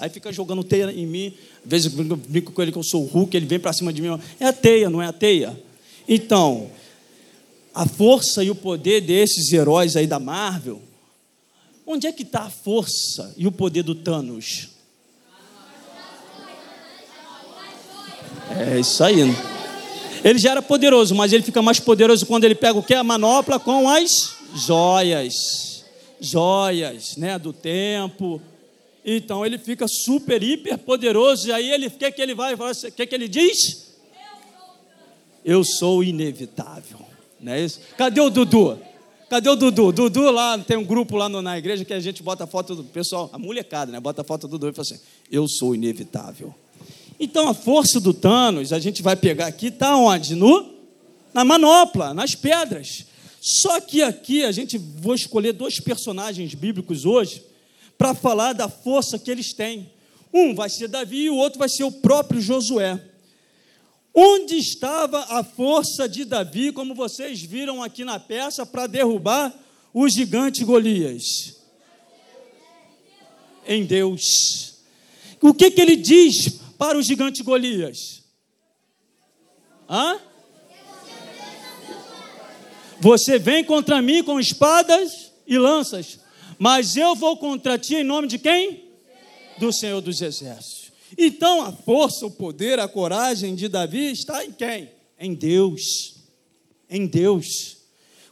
aí 0.00 0.10
fica 0.10 0.32
jogando 0.32 0.64
teia 0.64 0.90
em 0.90 1.06
mim. 1.06 1.32
Às 1.64 1.70
vezes 1.70 1.96
eu 1.96 2.16
brinco 2.16 2.50
com 2.50 2.60
ele 2.60 2.72
que 2.72 2.78
eu 2.78 2.82
sou 2.82 3.04
o 3.04 3.06
Hulk, 3.06 3.36
ele 3.36 3.46
vem 3.46 3.60
para 3.60 3.72
cima 3.72 3.92
de 3.92 4.02
mim. 4.02 4.08
É 4.40 4.46
a 4.46 4.52
teia, 4.52 4.90
não 4.90 5.00
é 5.00 5.06
a 5.06 5.12
teia? 5.12 5.56
Então, 6.08 6.68
a 7.72 7.86
força 7.86 8.42
e 8.42 8.50
o 8.50 8.54
poder 8.56 9.00
desses 9.00 9.52
heróis 9.52 9.94
aí 9.94 10.08
da 10.08 10.18
Marvel, 10.18 10.82
onde 11.86 12.08
é 12.08 12.10
que 12.10 12.24
está 12.24 12.40
a 12.40 12.50
força 12.50 13.32
e 13.36 13.46
o 13.46 13.52
poder 13.52 13.84
do 13.84 13.94
Thanos? 13.94 14.70
É 18.58 18.80
isso 18.80 19.04
aí. 19.04 19.20
Ele 20.24 20.40
já 20.40 20.50
era 20.50 20.62
poderoso, 20.62 21.14
mas 21.14 21.32
ele 21.32 21.44
fica 21.44 21.62
mais 21.62 21.78
poderoso 21.78 22.26
quando 22.26 22.42
ele 22.42 22.56
pega 22.56 22.76
o 22.76 22.82
que? 22.82 22.92
A 22.92 23.04
manopla 23.04 23.60
com 23.60 23.88
as 23.88 24.34
joias. 24.52 25.71
Joias, 26.22 27.16
né? 27.16 27.38
Do 27.38 27.52
tempo. 27.52 28.40
Então 29.04 29.44
ele 29.44 29.58
fica 29.58 29.86
super, 29.88 30.42
hiper 30.42 30.78
poderoso. 30.78 31.48
E 31.48 31.52
aí 31.52 31.70
ele, 31.70 31.88
o 31.88 31.90
que, 31.90 32.10
que 32.12 32.22
ele 32.22 32.34
vai? 32.34 32.54
O 32.54 32.58
que, 32.94 33.06
que 33.06 33.14
ele 33.14 33.28
diz? 33.28 33.92
Eu 35.44 35.64
sou 35.64 36.04
inevitável. 36.04 37.00
Não 37.40 37.52
é 37.52 37.60
isso? 37.60 37.80
Cadê 37.98 38.20
o 38.20 38.30
Dudu? 38.30 38.78
Cadê 39.28 39.48
o 39.48 39.56
Dudu? 39.56 39.90
Dudu 39.90 40.30
lá, 40.30 40.56
tem 40.58 40.76
um 40.76 40.84
grupo 40.84 41.16
lá 41.16 41.28
no, 41.28 41.42
na 41.42 41.58
igreja 41.58 41.84
que 41.84 41.92
a 41.92 41.98
gente 41.98 42.22
bota 42.22 42.44
a 42.44 42.46
foto 42.46 42.76
do 42.76 42.84
pessoal, 42.84 43.28
a 43.32 43.38
molecada, 43.38 43.90
né? 43.90 43.98
Bota 43.98 44.20
a 44.20 44.24
foto 44.24 44.46
do 44.46 44.58
Dudu 44.58 44.68
e 44.68 44.72
fala 44.72 44.82
assim: 44.82 45.00
Eu 45.30 45.48
sou 45.48 45.74
inevitável. 45.74 46.54
Então 47.18 47.48
a 47.48 47.54
força 47.54 47.98
do 47.98 48.14
Thanos, 48.14 48.72
a 48.72 48.78
gente 48.78 49.02
vai 49.02 49.16
pegar 49.16 49.46
aqui, 49.46 49.68
está 49.68 49.96
onde? 49.96 50.34
No, 50.34 50.72
na 51.32 51.44
manopla, 51.44 52.14
nas 52.14 52.34
pedras. 52.34 53.06
Só 53.44 53.80
que 53.80 54.00
aqui 54.00 54.44
a 54.44 54.52
gente 54.52 54.78
vou 54.78 55.16
escolher 55.16 55.52
dois 55.52 55.80
personagens 55.80 56.54
bíblicos 56.54 57.04
hoje 57.04 57.44
para 57.98 58.14
falar 58.14 58.52
da 58.52 58.68
força 58.68 59.18
que 59.18 59.28
eles 59.28 59.52
têm. 59.52 59.90
Um 60.32 60.54
vai 60.54 60.70
ser 60.70 60.86
Davi 60.86 61.24
e 61.24 61.30
o 61.30 61.34
outro 61.34 61.58
vai 61.58 61.68
ser 61.68 61.82
o 61.82 61.90
próprio 61.90 62.40
Josué. 62.40 63.02
Onde 64.14 64.56
estava 64.56 65.24
a 65.24 65.42
força 65.42 66.08
de 66.08 66.24
Davi, 66.24 66.70
como 66.70 66.94
vocês 66.94 67.42
viram 67.42 67.82
aqui 67.82 68.04
na 68.04 68.20
peça, 68.20 68.64
para 68.64 68.86
derrubar 68.86 69.52
o 69.92 70.08
gigante 70.08 70.64
Golias? 70.64 71.56
Em 73.66 73.84
Deus. 73.84 74.74
O 75.40 75.52
que, 75.52 75.68
que 75.68 75.80
ele 75.80 75.96
diz 75.96 76.60
para 76.78 76.96
o 76.96 77.02
gigante 77.02 77.42
Golias? 77.42 78.22
Hã? 79.90 80.20
Você 83.02 83.36
vem 83.36 83.64
contra 83.64 84.00
mim 84.00 84.22
com 84.22 84.38
espadas 84.38 85.32
e 85.44 85.58
lanças, 85.58 86.20
mas 86.56 86.96
eu 86.96 87.16
vou 87.16 87.36
contra 87.36 87.76
ti 87.76 87.96
em 87.96 88.04
nome 88.04 88.28
de 88.28 88.38
quem? 88.38 88.84
Do 89.58 89.72
Senhor 89.72 90.00
dos 90.00 90.22
Exércitos. 90.22 90.92
Então 91.18 91.62
a 91.62 91.72
força, 91.72 92.24
o 92.24 92.30
poder, 92.30 92.78
a 92.78 92.86
coragem 92.86 93.56
de 93.56 93.66
Davi 93.66 94.12
está 94.12 94.44
em 94.44 94.52
quem? 94.52 94.88
Em 95.18 95.34
Deus. 95.34 96.14
Em 96.88 97.04
Deus. 97.04 97.78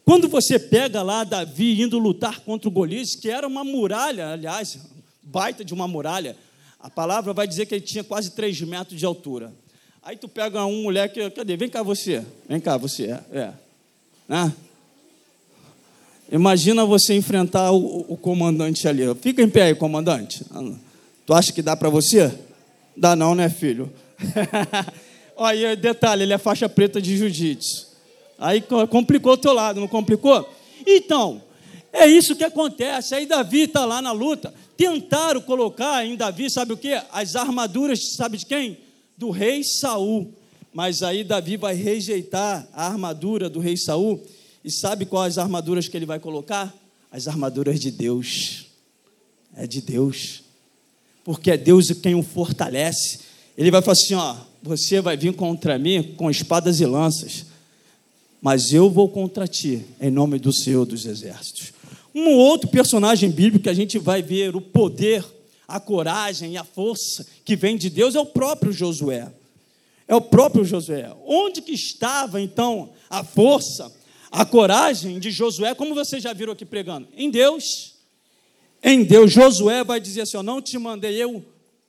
Quando 0.04 0.28
você 0.28 0.56
pega 0.56 1.02
lá 1.02 1.24
Davi 1.24 1.82
indo 1.82 1.98
lutar 1.98 2.38
contra 2.38 2.68
o 2.68 2.72
Golias, 2.72 3.16
que 3.16 3.28
era 3.28 3.48
uma 3.48 3.64
muralha, 3.64 4.28
aliás, 4.28 4.78
baita 5.20 5.64
de 5.64 5.74
uma 5.74 5.88
muralha, 5.88 6.36
a 6.78 6.88
palavra 6.88 7.32
vai 7.32 7.48
dizer 7.48 7.66
que 7.66 7.74
ele 7.74 7.84
tinha 7.84 8.04
quase 8.04 8.30
3 8.36 8.60
metros 8.60 9.00
de 9.00 9.04
altura. 9.04 9.52
Aí 10.00 10.16
tu 10.16 10.28
pega 10.28 10.64
um 10.64 10.84
moleque, 10.84 11.28
cadê? 11.32 11.56
Vem 11.56 11.68
cá 11.68 11.82
você. 11.82 12.24
Vem 12.48 12.60
cá 12.60 12.76
você. 12.76 13.18
É. 13.32 13.52
Né? 14.30 14.52
Imagina 16.30 16.84
você 16.84 17.16
enfrentar 17.16 17.72
o, 17.72 18.06
o, 18.08 18.16
comandante 18.16 18.86
ali. 18.86 19.02
Fica 19.20 19.42
em 19.42 19.50
pé 19.50 19.64
aí, 19.64 19.74
comandante. 19.74 20.46
Tu 21.26 21.34
acha 21.34 21.52
que 21.52 21.60
dá 21.60 21.74
para 21.74 21.88
você? 21.88 22.32
Dá 22.96 23.16
não, 23.16 23.34
né, 23.34 23.48
filho? 23.48 23.92
Olha, 25.36 25.74
detalhe, 25.74 26.22
ele 26.22 26.32
é 26.32 26.38
faixa 26.38 26.68
preta 26.68 27.02
de 27.02 27.16
jiu-jitsu. 27.16 27.88
Aí 28.38 28.62
complicou 28.88 29.32
o 29.32 29.36
teu 29.36 29.52
lado, 29.52 29.80
não 29.80 29.88
complicou? 29.88 30.48
Então, 30.86 31.42
é 31.92 32.06
isso 32.06 32.36
que 32.36 32.44
acontece. 32.44 33.16
Aí 33.16 33.26
Davi 33.26 33.62
está 33.62 33.84
lá 33.84 34.00
na 34.00 34.12
luta. 34.12 34.54
Tentaram 34.76 35.40
colocar 35.40 36.06
em 36.06 36.14
Davi, 36.14 36.48
sabe 36.48 36.72
o 36.72 36.76
que? 36.76 36.92
As 37.10 37.34
armaduras, 37.34 38.12
sabe 38.14 38.38
de 38.38 38.46
quem? 38.46 38.78
Do 39.18 39.30
rei 39.30 39.64
Saul. 39.64 40.32
Mas 40.72 41.02
aí 41.02 41.24
Davi 41.24 41.56
vai 41.56 41.74
rejeitar 41.74 42.68
a 42.72 42.86
armadura 42.86 43.50
do 43.50 43.60
rei 43.60 43.76
Saul. 43.76 44.20
E 44.64 44.70
sabe 44.70 45.06
quais 45.06 45.38
armaduras 45.38 45.88
que 45.88 45.96
ele 45.96 46.06
vai 46.06 46.20
colocar? 46.20 46.74
As 47.10 47.26
armaduras 47.26 47.80
de 47.80 47.90
Deus. 47.90 48.66
É 49.56 49.66
de 49.66 49.80
Deus. 49.80 50.42
Porque 51.24 51.50
é 51.50 51.56
Deus 51.56 51.90
quem 51.90 52.14
o 52.14 52.22
fortalece. 52.22 53.20
Ele 53.56 53.70
vai 53.70 53.82
falar 53.82 53.92
assim: 53.92 54.14
ó, 54.14 54.36
você 54.62 55.00
vai 55.00 55.16
vir 55.16 55.34
contra 55.34 55.78
mim 55.78 56.14
com 56.16 56.30
espadas 56.30 56.80
e 56.80 56.86
lanças, 56.86 57.46
mas 58.40 58.72
eu 58.72 58.88
vou 58.90 59.08
contra 59.08 59.46
ti, 59.48 59.84
em 60.00 60.10
nome 60.10 60.38
do 60.38 60.52
Senhor 60.52 60.86
dos 60.86 61.04
Exércitos. 61.04 61.72
Um 62.14 62.30
outro 62.30 62.68
personagem 62.68 63.30
bíblico 63.30 63.64
que 63.64 63.68
a 63.68 63.74
gente 63.74 63.98
vai 63.98 64.22
ver 64.22 64.56
o 64.56 64.60
poder, 64.60 65.24
a 65.66 65.78
coragem 65.78 66.52
e 66.52 66.56
a 66.56 66.64
força 66.64 67.26
que 67.44 67.54
vem 67.56 67.76
de 67.76 67.88
Deus 67.88 68.14
é 68.14 68.20
o 68.20 68.26
próprio 68.26 68.72
Josué. 68.72 69.30
É 70.10 70.14
o 70.16 70.20
próprio 70.20 70.64
Josué. 70.64 71.08
Onde 71.24 71.62
que 71.62 71.70
estava 71.70 72.40
então 72.40 72.90
a 73.08 73.22
força, 73.22 73.94
a 74.28 74.44
coragem 74.44 75.20
de 75.20 75.30
Josué, 75.30 75.72
como 75.72 75.94
vocês 75.94 76.20
já 76.20 76.32
viram 76.32 76.52
aqui 76.52 76.64
pregando? 76.64 77.06
Em 77.16 77.30
Deus. 77.30 77.94
Em 78.82 79.04
Deus, 79.04 79.30
Josué 79.30 79.84
vai 79.84 80.00
dizer 80.00 80.22
assim: 80.22 80.42
não 80.42 80.60
te 80.60 80.76
mandei 80.78 81.14
eu, 81.22 81.44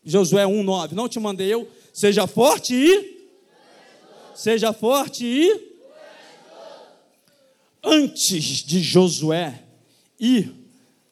Josué 0.05 0.43
1,9, 0.43 0.91
não 0.91 1.09
te 1.09 1.19
mandei 1.19 1.51
eu, 1.51 1.67
seja 1.91 2.27
forte 2.27 2.75
e. 2.75 3.27
Seja 4.35 4.71
forte 4.71 5.25
e. 5.25 5.71
Antes 7.83 8.43
de 8.63 8.83
Josué 8.83 9.63
ir 10.19 10.53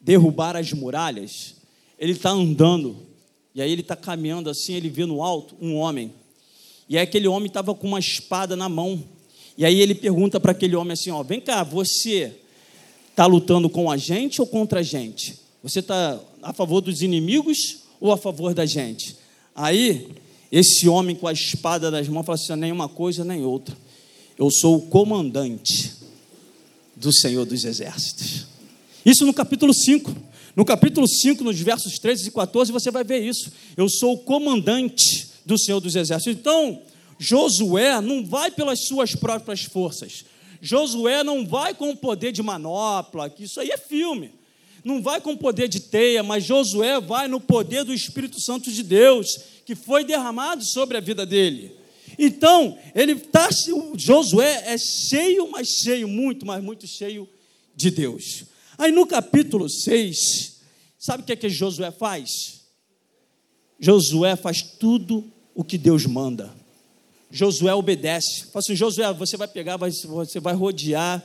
derrubar 0.00 0.54
as 0.54 0.72
muralhas, 0.72 1.56
ele 1.98 2.12
está 2.12 2.30
andando, 2.30 3.04
e 3.52 3.60
aí 3.60 3.72
ele 3.72 3.80
está 3.80 3.96
caminhando 3.96 4.48
assim, 4.48 4.74
ele 4.74 4.88
vê 4.88 5.04
no 5.04 5.24
alto 5.24 5.56
um 5.60 5.74
homem, 5.74 6.14
e 6.90 6.98
aí 6.98 7.04
aquele 7.04 7.28
homem 7.28 7.46
estava 7.46 7.72
com 7.72 7.86
uma 7.86 8.00
espada 8.00 8.56
na 8.56 8.68
mão, 8.68 9.04
e 9.56 9.64
aí 9.64 9.80
ele 9.80 9.94
pergunta 9.94 10.40
para 10.40 10.50
aquele 10.50 10.74
homem 10.74 10.94
assim: 10.94 11.12
ó, 11.12 11.22
vem 11.22 11.40
cá, 11.40 11.62
você 11.62 12.32
está 13.10 13.26
lutando 13.26 13.70
com 13.70 13.88
a 13.88 13.96
gente 13.96 14.40
ou 14.40 14.46
contra 14.46 14.80
a 14.80 14.82
gente? 14.82 15.38
Você 15.62 15.78
está 15.78 16.18
a 16.42 16.52
favor 16.52 16.80
dos 16.80 17.00
inimigos 17.00 17.84
ou 18.00 18.10
a 18.10 18.16
favor 18.16 18.52
da 18.52 18.66
gente? 18.66 19.16
Aí, 19.54 20.08
esse 20.50 20.88
homem 20.88 21.14
com 21.14 21.28
a 21.28 21.32
espada 21.32 21.92
nas 21.92 22.08
mãos 22.08 22.26
fala 22.26 22.36
assim: 22.36 22.56
nem 22.56 22.72
uma 22.72 22.88
coisa 22.88 23.24
nem 23.24 23.44
outra. 23.44 23.76
Eu 24.36 24.50
sou 24.50 24.78
o 24.78 24.82
comandante 24.82 25.92
do 26.96 27.12
Senhor 27.12 27.44
dos 27.44 27.64
Exércitos. 27.64 28.46
Isso 29.06 29.24
no 29.24 29.32
capítulo 29.32 29.72
5. 29.72 30.12
No 30.56 30.64
capítulo 30.64 31.06
5, 31.06 31.44
nos 31.44 31.60
versos 31.60 32.00
13 32.00 32.28
e 32.28 32.30
14, 32.32 32.72
você 32.72 32.90
vai 32.90 33.04
ver 33.04 33.20
isso. 33.20 33.52
Eu 33.76 33.88
sou 33.88 34.14
o 34.14 34.18
comandante 34.18 35.29
do 35.44 35.58
Senhor 35.58 35.80
dos 35.80 35.96
Exércitos. 35.96 36.38
Então, 36.38 36.82
Josué 37.18 38.00
não 38.00 38.24
vai 38.24 38.50
pelas 38.50 38.86
suas 38.86 39.14
próprias 39.14 39.62
forças. 39.62 40.24
Josué 40.60 41.22
não 41.22 41.46
vai 41.46 41.74
com 41.74 41.90
o 41.90 41.96
poder 41.96 42.32
de 42.32 42.42
manopla, 42.42 43.30
que 43.30 43.44
isso 43.44 43.60
aí 43.60 43.70
é 43.70 43.78
filme. 43.78 44.32
Não 44.84 45.02
vai 45.02 45.20
com 45.20 45.32
o 45.32 45.36
poder 45.36 45.68
de 45.68 45.80
teia, 45.80 46.22
mas 46.22 46.44
Josué 46.44 47.00
vai 47.00 47.28
no 47.28 47.40
poder 47.40 47.84
do 47.84 47.92
Espírito 47.92 48.40
Santo 48.40 48.70
de 48.70 48.82
Deus, 48.82 49.38
que 49.66 49.74
foi 49.74 50.04
derramado 50.04 50.64
sobre 50.64 50.96
a 50.96 51.00
vida 51.00 51.26
dele. 51.26 51.76
Então, 52.18 52.76
ele 52.94 53.14
tá, 53.14 53.48
Josué 53.96 54.64
é 54.66 54.78
cheio, 54.78 55.50
mas 55.50 55.68
cheio, 55.68 56.08
muito, 56.08 56.46
mas 56.46 56.62
muito 56.62 56.86
cheio 56.86 57.28
de 57.74 57.90
Deus. 57.90 58.44
Aí 58.78 58.90
no 58.90 59.06
capítulo 59.06 59.68
6, 59.68 60.60
sabe 60.98 61.22
o 61.22 61.26
que 61.26 61.32
é 61.32 61.36
que 61.36 61.48
Josué 61.48 61.90
faz? 61.90 62.59
Josué 63.80 64.36
faz 64.36 64.60
tudo 64.60 65.24
o 65.54 65.64
que 65.64 65.78
Deus 65.78 66.04
manda. 66.04 66.50
Josué 67.30 67.74
obedece. 67.74 68.44
Fala 68.52 68.58
assim, 68.58 68.76
Josué, 68.76 69.12
você 69.14 69.36
vai 69.36 69.48
pegar, 69.48 69.78
você 69.78 70.38
vai 70.38 70.54
rodear, 70.54 71.24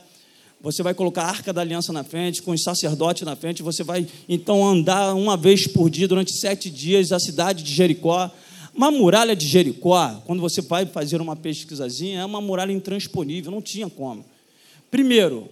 você 0.60 0.82
vai 0.82 0.94
colocar 0.94 1.22
a 1.24 1.28
arca 1.28 1.52
da 1.52 1.60
aliança 1.60 1.92
na 1.92 2.02
frente, 2.02 2.42
com 2.42 2.52
os 2.52 2.62
sacerdotes 2.62 3.22
na 3.22 3.36
frente, 3.36 3.62
você 3.62 3.84
vai 3.84 4.06
então 4.28 4.66
andar 4.66 5.14
uma 5.14 5.36
vez 5.36 5.66
por 5.66 5.90
dia, 5.90 6.08
durante 6.08 6.32
sete 6.32 6.70
dias, 6.70 7.12
a 7.12 7.18
cidade 7.18 7.62
de 7.62 7.74
Jericó. 7.74 8.30
Uma 8.74 8.90
muralha 8.90 9.36
de 9.36 9.46
Jericó, 9.46 10.22
quando 10.26 10.40
você 10.40 10.60
vai 10.60 10.86
fazer 10.86 11.20
uma 11.20 11.36
pesquisazinha, 11.36 12.20
é 12.20 12.24
uma 12.24 12.40
muralha 12.40 12.72
intransponível, 12.72 13.50
não 13.50 13.62
tinha 13.62 13.88
como. 13.88 14.24
Primeiro, 14.90 15.48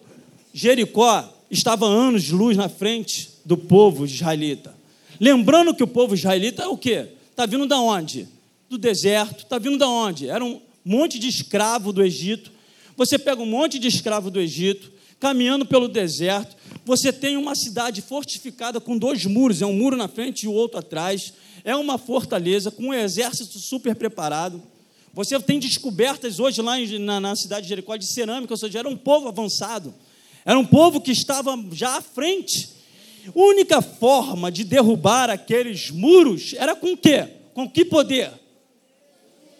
Jericó 0.52 1.32
estava 1.50 1.86
anos 1.86 2.22
de 2.22 2.32
luz 2.32 2.56
na 2.56 2.68
frente 2.68 3.30
do 3.44 3.56
povo 3.56 4.04
israelita. 4.04 4.73
Lembrando 5.20 5.74
que 5.74 5.82
o 5.82 5.86
povo 5.86 6.14
israelita 6.14 6.62
é 6.62 6.68
o 6.68 6.76
quê? 6.76 7.08
Está 7.30 7.46
vindo 7.46 7.66
da 7.66 7.80
onde? 7.80 8.28
Do 8.68 8.78
deserto. 8.78 9.44
Está 9.44 9.58
vindo 9.58 9.78
da 9.78 9.88
onde? 9.88 10.28
Era 10.28 10.44
um 10.44 10.60
monte 10.84 11.18
de 11.18 11.28
escravo 11.28 11.92
do 11.92 12.02
Egito. 12.02 12.52
Você 12.96 13.18
pega 13.18 13.42
um 13.42 13.46
monte 13.46 13.78
de 13.78 13.88
escravo 13.88 14.30
do 14.30 14.40
Egito, 14.40 14.92
caminhando 15.18 15.66
pelo 15.66 15.88
deserto. 15.88 16.56
Você 16.84 17.12
tem 17.12 17.36
uma 17.36 17.54
cidade 17.54 18.02
fortificada 18.02 18.80
com 18.80 18.96
dois 18.96 19.24
muros, 19.24 19.62
é 19.62 19.66
um 19.66 19.72
muro 19.72 19.96
na 19.96 20.06
frente 20.06 20.44
e 20.44 20.48
o 20.48 20.52
outro 20.52 20.78
atrás. 20.78 21.32
É 21.64 21.74
uma 21.74 21.96
fortaleza 21.96 22.70
com 22.70 22.88
um 22.88 22.94
exército 22.94 23.58
super 23.58 23.96
preparado. 23.96 24.62
Você 25.14 25.38
tem 25.40 25.58
descobertas 25.58 26.40
hoje 26.40 26.60
lá 26.60 26.76
na, 26.98 27.20
na 27.20 27.36
cidade 27.36 27.62
de 27.62 27.68
Jericó 27.68 27.96
de 27.96 28.04
cerâmica, 28.06 28.52
ou 28.52 28.58
seja, 28.58 28.80
era 28.80 28.88
um 28.88 28.96
povo 28.96 29.28
avançado. 29.28 29.94
Era 30.44 30.58
um 30.58 30.66
povo 30.66 31.00
que 31.00 31.10
estava 31.10 31.56
já 31.72 31.96
à 31.96 32.02
frente. 32.02 32.68
Única 33.34 33.80
forma 33.80 34.50
de 34.50 34.64
derrubar 34.64 35.30
aqueles 35.30 35.90
muros 35.90 36.54
era 36.54 36.74
com 36.74 36.96
quê? 36.96 37.28
Com 37.54 37.68
que 37.68 37.84
poder? 37.84 38.30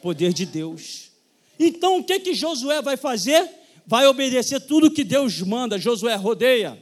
Poder 0.03 0.33
de 0.33 0.45
Deus. 0.45 1.11
Então 1.59 1.99
o 1.99 2.05
que 2.05 2.19
que 2.19 2.35
Josué 2.35 2.83
vai 2.83 2.97
fazer? 2.97 3.49
Vai 3.87 4.07
obedecer 4.07 4.61
tudo 4.61 4.91
que 4.91 5.05
Deus 5.05 5.41
manda. 5.41 5.79
Josué 5.79 6.15
rodeia. 6.15 6.79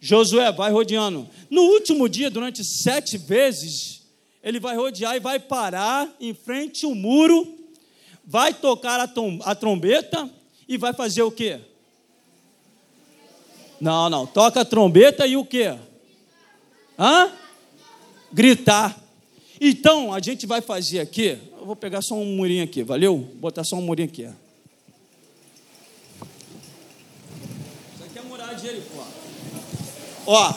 Josué 0.00 0.50
vai 0.50 0.70
rodeando. 0.70 1.28
No 1.50 1.62
último 1.62 2.08
dia, 2.08 2.30
durante 2.30 2.64
sete 2.64 3.18
vezes, 3.18 4.02
ele 4.42 4.58
vai 4.58 4.76
rodear 4.76 5.14
e 5.16 5.20
vai 5.20 5.38
parar 5.38 6.08
em 6.20 6.32
frente 6.32 6.86
ao 6.86 6.94
muro, 6.94 7.58
vai 8.24 8.54
tocar 8.54 8.98
a, 8.98 9.12
a 9.44 9.54
trombeta 9.54 10.30
e 10.66 10.78
vai 10.78 10.94
fazer 10.94 11.22
o 11.22 11.30
quê? 11.30 11.60
Não, 13.80 14.08
não. 14.08 14.26
Toca 14.26 14.60
a 14.60 14.64
trombeta 14.64 15.26
e 15.26 15.36
o 15.36 15.44
quê? 15.44 15.76
Hã? 17.00 17.32
Gritar. 18.30 18.94
Então, 19.58 20.12
a 20.12 20.20
gente 20.20 20.46
vai 20.46 20.60
fazer 20.60 21.00
aqui. 21.00 21.38
Eu 21.58 21.64
vou 21.64 21.74
pegar 21.74 22.02
só 22.02 22.14
um 22.14 22.36
murinho 22.36 22.62
aqui, 22.62 22.82
valeu? 22.82 23.16
Vou 23.16 23.36
botar 23.36 23.64
só 23.64 23.76
um 23.76 23.82
murinho 23.82 24.08
aqui. 24.08 24.28
Isso 27.94 28.04
aqui 28.04 28.18
é 28.18 28.22
muralha 28.22 28.54
de 28.54 28.60
Jericó. 28.60 29.06
Ó, 30.26 30.54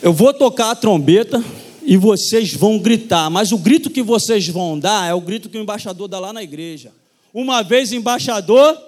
eu 0.00 0.12
vou 0.12 0.32
tocar 0.32 0.70
a 0.70 0.76
trombeta 0.76 1.42
e 1.82 1.96
vocês 1.96 2.54
vão 2.54 2.78
gritar, 2.78 3.28
mas 3.28 3.50
o 3.50 3.58
grito 3.58 3.90
que 3.90 4.02
vocês 4.02 4.46
vão 4.46 4.78
dar 4.78 5.10
é 5.10 5.14
o 5.14 5.20
grito 5.20 5.48
que 5.48 5.58
o 5.58 5.60
embaixador 5.60 6.06
dá 6.06 6.20
lá 6.20 6.32
na 6.32 6.44
igreja. 6.44 6.92
Uma 7.34 7.62
vez 7.62 7.92
embaixador. 7.92 8.80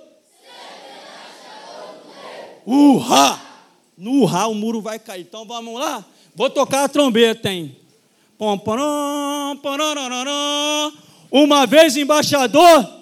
Urra! 2.64 3.50
No 4.00 4.22
urra 4.22 4.46
o 4.46 4.54
muro 4.54 4.80
vai 4.80 4.98
cair. 4.98 5.20
Então 5.22 5.44
vamos 5.44 5.78
lá? 5.78 6.04
Vou 6.34 6.48
tocar 6.48 6.84
a 6.84 6.88
trombeta, 6.88 7.52
hein? 7.52 7.76
Uma 11.30 11.66
vez 11.66 11.96
embaixador. 11.96 13.00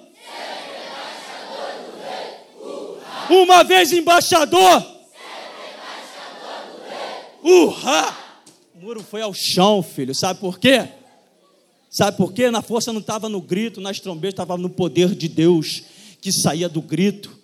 Uma 3.30 3.62
vez 3.62 3.92
embaixador. 3.92 4.85
Urra! 7.42 8.16
O 8.75 8.80
muro 8.80 9.02
foi 9.02 9.23
ao 9.23 9.32
chão, 9.32 9.82
filho. 9.82 10.14
Sabe 10.14 10.40
por 10.40 10.58
quê? 10.58 10.88
Sabe 11.90 12.16
por 12.16 12.32
quê? 12.32 12.50
Na 12.50 12.62
força 12.62 12.92
não 12.92 13.00
estava 13.00 13.28
no 13.28 13.40
grito, 13.40 13.80
nas 13.80 14.00
trombetas, 14.00 14.35
estava 14.35 14.56
no 14.56 14.68
poder 14.68 15.14
de 15.14 15.28
Deus 15.28 15.82
que 16.20 16.32
saía 16.32 16.68
do 16.68 16.82
grito. 16.82 17.38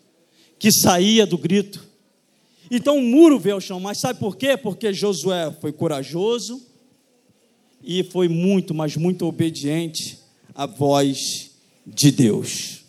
Que 0.59 0.73
saía 0.73 1.27
do 1.27 1.39
grito. 1.39 1.85
Então 2.71 2.99
o 2.99 3.03
muro 3.03 3.39
veio 3.39 3.57
ao 3.57 3.61
chão, 3.61 3.79
mas 3.79 3.99
sabe 3.99 4.19
por 4.19 4.37
quê? 4.37 4.57
Porque 4.57 4.93
Josué 4.93 5.51
foi 5.61 5.73
corajoso 5.73 6.63
e 7.83 8.03
foi 8.03 8.29
muito, 8.29 8.75
mas 8.75 8.97
muito 8.97 9.27
obediente 9.27 10.19
à 10.55 10.67
voz 10.67 11.51
de 11.87 12.11
Deus. 12.11 12.85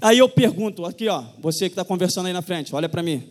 Aí 0.00 0.18
eu 0.18 0.28
pergunto, 0.28 0.84
aqui 0.84 1.08
ó, 1.08 1.24
você 1.38 1.68
que 1.68 1.72
está 1.72 1.84
conversando 1.84 2.26
aí 2.26 2.32
na 2.32 2.42
frente, 2.42 2.74
olha 2.74 2.88
para 2.88 3.02
mim. 3.02 3.24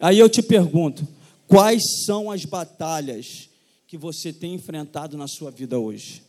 Aí 0.00 0.18
eu 0.18 0.28
te 0.28 0.42
pergunto, 0.42 1.06
quais 1.46 1.82
são 2.04 2.30
as 2.30 2.44
batalhas 2.44 3.50
que 3.86 3.98
você 3.98 4.32
tem 4.32 4.54
enfrentado 4.54 5.16
na 5.16 5.28
sua 5.28 5.50
vida 5.50 5.78
hoje? 5.78 6.22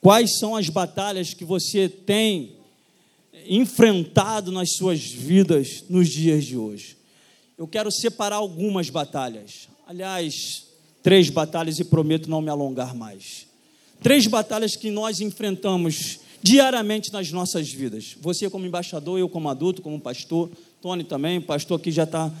Quais 0.00 0.38
são 0.38 0.56
as 0.56 0.70
batalhas 0.70 1.34
que 1.34 1.44
você 1.44 1.88
tem 1.88 2.56
enfrentado 3.46 4.50
nas 4.50 4.72
suas 4.72 5.00
vidas 5.00 5.84
nos 5.90 6.08
dias 6.08 6.44
de 6.44 6.56
hoje? 6.56 6.96
Eu 7.60 7.68
quero 7.68 7.92
separar 7.92 8.36
algumas 8.36 8.88
batalhas. 8.88 9.68
Aliás, 9.86 10.64
três 11.02 11.28
batalhas 11.28 11.78
e 11.78 11.84
prometo 11.84 12.30
não 12.30 12.40
me 12.40 12.48
alongar 12.48 12.94
mais. 12.94 13.46
Três 14.02 14.26
batalhas 14.26 14.76
que 14.76 14.90
nós 14.90 15.20
enfrentamos 15.20 16.20
diariamente 16.42 17.12
nas 17.12 17.30
nossas 17.30 17.70
vidas. 17.70 18.16
Você 18.22 18.48
como 18.48 18.64
embaixador, 18.64 19.18
eu 19.18 19.28
como 19.28 19.50
adulto, 19.50 19.82
como 19.82 20.00
pastor, 20.00 20.50
Tony 20.80 21.04
também, 21.04 21.38
pastor 21.38 21.78
que 21.78 21.90
já 21.90 22.04
está 22.04 22.32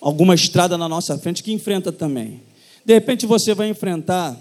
alguma 0.00 0.34
estrada 0.34 0.78
na 0.78 0.88
nossa 0.88 1.18
frente 1.18 1.42
que 1.42 1.52
enfrenta 1.52 1.92
também. 1.92 2.40
De 2.82 2.94
repente 2.94 3.26
você 3.26 3.52
vai 3.52 3.68
enfrentar 3.68 4.34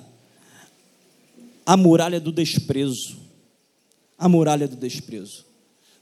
a 1.66 1.76
muralha 1.76 2.22
do 2.22 2.32
desprezo. 2.32 3.18
A 4.18 4.30
muralha 4.30 4.66
do 4.66 4.78
desprezo. 4.78 5.44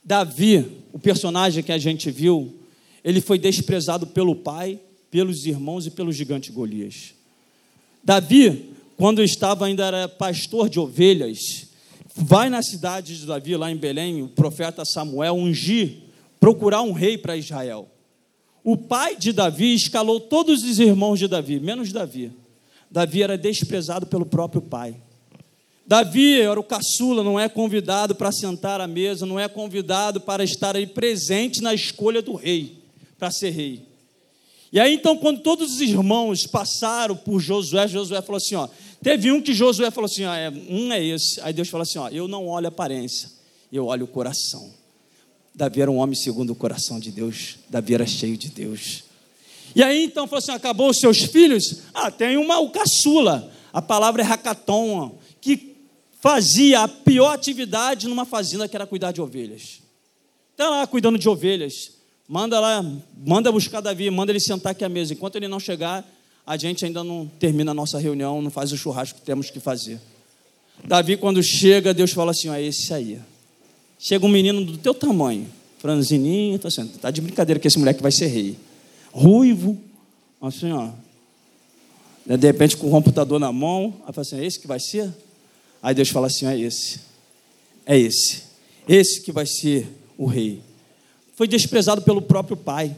Davi, 0.04 0.84
o 0.94 1.00
personagem 1.00 1.63
que 1.63 1.72
a 1.72 1.80
gente 1.80 2.12
viu, 2.12 2.59
ele 3.03 3.21
foi 3.21 3.39
desprezado 3.39 4.07
pelo 4.07 4.35
pai, 4.35 4.79
pelos 5.09 5.45
irmãos 5.45 5.85
e 5.85 5.91
pelo 5.91 6.12
gigante 6.12 6.51
Golias. 6.51 7.13
Davi, 8.03 8.73
quando 8.97 9.23
estava 9.23 9.65
ainda 9.65 9.85
era 9.85 10.07
pastor 10.07 10.69
de 10.69 10.79
ovelhas, 10.79 11.67
vai 12.15 12.49
na 12.49 12.62
cidade 12.62 13.17
de 13.17 13.25
Davi, 13.25 13.55
lá 13.55 13.71
em 13.71 13.77
Belém, 13.77 14.21
o 14.21 14.27
profeta 14.27 14.83
Samuel 14.85 15.35
ungir, 15.35 15.97
procurar 16.39 16.81
um 16.81 16.91
rei 16.91 17.17
para 17.17 17.38
Israel. 17.38 17.89
O 18.63 18.77
pai 18.77 19.15
de 19.15 19.31
Davi 19.31 19.73
escalou 19.73 20.19
todos 20.19 20.63
os 20.63 20.79
irmãos 20.79 21.17
de 21.17 21.27
Davi, 21.27 21.59
menos 21.59 21.91
Davi. 21.91 22.31
Davi 22.91 23.23
era 23.23 23.38
desprezado 23.38 24.05
pelo 24.05 24.25
próprio 24.25 24.62
pai. 24.62 24.95
Davi 25.88 26.39
era 26.39 26.59
o 26.59 26.63
caçula, 26.63 27.23
não 27.23 27.39
é 27.39 27.49
convidado 27.49 28.13
para 28.13 28.31
sentar 28.31 28.79
à 28.79 28.88
mesa, 28.88 29.25
não 29.25 29.39
é 29.39 29.47
convidado 29.47 30.21
para 30.21 30.43
estar 30.43 30.75
aí 30.75 30.85
presente 30.85 31.62
na 31.62 31.73
escolha 31.73 32.21
do 32.21 32.35
rei 32.35 32.79
para 33.19 33.29
ser 33.29 33.49
rei. 33.49 33.86
E 34.71 34.79
aí 34.79 34.93
então, 34.93 35.17
quando 35.17 35.41
todos 35.41 35.73
os 35.73 35.82
irmãos 35.82 36.47
passaram 36.47 37.15
por 37.15 37.39
Josué, 37.39 37.88
Josué 37.88 38.21
falou 38.21 38.38
assim: 38.38 38.55
ó, 38.55 38.67
teve 39.01 39.32
um 39.32 39.41
que 39.41 39.53
Josué 39.53 39.91
falou 39.91 40.05
assim: 40.05 40.23
ó, 40.23 40.34
é, 40.34 40.49
um 40.49 40.93
é 40.93 41.03
esse. 41.03 41.41
Aí 41.41 41.51
Deus 41.51 41.67
falou 41.67 41.84
assim: 41.84 41.99
ó, 41.99 42.08
eu 42.10 42.27
não 42.27 42.47
olho 42.47 42.67
a 42.67 42.69
aparência, 42.69 43.29
eu 43.71 43.88
olho 43.88 44.05
o 44.05 44.08
coração. 44.08 44.71
Davi 45.53 45.82
era 45.82 45.91
um 45.91 45.97
homem 45.97 46.15
segundo 46.15 46.51
o 46.51 46.55
coração 46.55 46.99
de 46.99 47.12
Deus, 47.12 47.58
Davi 47.69 47.93
era 47.95 48.05
cheio 48.05 48.38
de 48.38 48.49
Deus. 48.49 49.03
E 49.75 49.84
aí 49.84 50.05
então 50.05 50.27
falou 50.27 50.39
assim: 50.39 50.51
acabou 50.51 50.89
os 50.89 50.99
seus 50.99 51.17
filhos? 51.17 51.82
Ah, 51.93 52.12
tem 52.12 52.38
uma, 52.38 52.60
o 52.60 52.69
caçula, 52.69 53.51
a 53.73 53.82
palavra 53.82 54.21
é 54.21 54.25
hackathon, 54.25 55.17
que 55.41 55.75
fazia 56.21 56.82
a 56.82 56.88
pior 56.88 57.34
atividade 57.34 58.08
numa 58.08 58.25
fazenda 58.25 58.67
que 58.67 58.75
era 58.75 58.86
cuidar 58.86 59.12
de 59.12 59.21
ovelhas. 59.21 59.82
Está 60.51 60.69
lá 60.69 60.86
cuidando 60.86 61.17
de 61.17 61.27
ovelhas. 61.27 61.98
Manda 62.32 62.60
lá, 62.60 62.86
manda 63.26 63.52
buscar 63.52 63.82
Davi, 63.82 64.08
manda 64.12 64.32
ele 64.32 64.39
sentar 64.39 64.74
aqui 64.74 64.86
à 64.86 64.89
mesa. 64.89 65.13
Enquanto 65.13 65.38
ele 65.38 65.48
não 65.48 65.60
chegar, 65.60 66.08
a 66.46 66.56
gente 66.58 66.86
ainda 66.86 67.04
não 67.04 67.26
termina 67.39 67.72
a 67.72 67.74
nossa 67.74 67.98
reunião, 67.98 68.39
não 68.39 68.52
faz 68.52 68.72
o 68.72 68.78
churrasco 68.78 69.20
que 69.20 69.26
temos 69.26 69.50
que 69.50 69.60
fazer. 69.60 70.00
Davi, 70.86 71.18
quando 71.18 71.42
chega, 71.42 71.92
Deus 71.92 72.12
fala 72.12 72.30
assim: 72.30 72.52
é 72.52 72.62
esse 72.62 72.94
aí. 72.94 73.20
Chega 73.98 74.24
um 74.28 74.30
menino 74.30 74.63
do 74.63 74.78
teu 74.78 74.94
tamanho, 74.94 75.48
franzininho, 75.80 76.60
tá, 76.60 76.68
assim, 76.68 76.88
tá 77.02 77.10
de 77.10 77.20
brincadeira 77.20 77.60
que 77.60 77.68
esse 77.68 77.80
moleque 77.80 78.00
vai 78.00 78.12
ser 78.12 78.28
rei. 78.28 78.56
Ruivo, 79.12 79.76
assim, 80.39 80.72
ó. 80.72 80.92
De 82.28 82.46
repente, 82.46 82.78
com 82.78 82.89
o 82.89 82.92
computador 82.92 83.39
na 83.39 83.52
mão, 83.52 83.92
aí 84.06 84.13
fala 84.13 84.22
assim: 84.22 84.39
é 84.39 84.46
esse 84.46 84.60
que 84.60 84.68
vai 84.68 84.80
ser? 84.80 85.12
Aí 85.82 85.96
Deus 85.96 86.10
fala 86.10 86.28
assim: 86.28 86.46
é 86.46 86.56
esse. 86.60 87.00
É 87.88 87.98
esse. 87.98 88.44
Esse 88.88 89.20
que 89.20 89.32
vai 89.32 89.48
ser 89.48 89.88
o 90.15 90.28
rei 90.28 90.68
foi 91.39 91.47
desprezado 91.47 92.02
pelo 92.02 92.21
próprio 92.21 92.58
pai. 92.58 92.93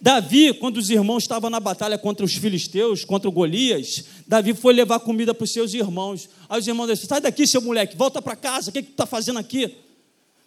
Davi, 0.00 0.52
quando 0.54 0.76
os 0.76 0.90
irmãos 0.90 1.22
estavam 1.22 1.48
na 1.48 1.60
batalha 1.60 1.96
contra 1.96 2.26
os 2.26 2.34
filisteus, 2.34 3.04
contra 3.04 3.28
o 3.28 3.32
Golias, 3.32 4.06
Davi 4.26 4.54
foi 4.54 4.74
levar 4.74 4.98
comida 4.98 5.32
para 5.32 5.44
os 5.44 5.52
seus 5.52 5.72
irmãos. 5.72 6.28
Aí 6.48 6.58
os 6.58 6.66
irmãos 6.66 6.88
disseram: 6.88 7.08
sai 7.10 7.20
daqui, 7.20 7.46
seu 7.46 7.60
moleque, 7.60 7.96
volta 7.96 8.20
para 8.20 8.34
casa, 8.34 8.70
o 8.70 8.72
que, 8.72 8.82
que 8.82 8.88
tu 8.88 8.94
está 8.94 9.06
fazendo 9.06 9.38
aqui? 9.38 9.72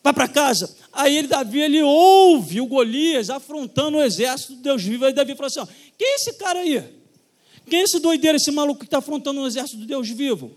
Vai 0.03 0.11
para 0.11 0.27
casa. 0.27 0.75
Aí 0.91 1.15
ele, 1.15 1.29
Davi, 1.29 1.61
ele 1.61 1.81
ouve 1.81 2.59
o 2.59 2.65
Golias 2.65 3.29
afrontando 3.29 3.99
o 3.99 4.03
exército 4.03 4.57
de 4.57 4.61
Deus 4.61 4.83
vivo. 4.83 5.05
Aí 5.05 5.13
Davi 5.13 5.33
falou 5.33 5.47
assim: 5.47 5.61
quem 5.97 6.09
é 6.09 6.15
esse 6.15 6.33
cara 6.33 6.59
aí? 6.59 6.83
Quem 7.69 7.79
é 7.79 7.83
esse 7.83 7.99
doideiro, 7.99 8.35
esse 8.35 8.51
maluco 8.51 8.81
que 8.81 8.85
está 8.85 8.97
afrontando 8.97 9.39
o 9.39 9.47
exército 9.47 9.77
de 9.77 9.85
Deus 9.85 10.09
vivo? 10.09 10.51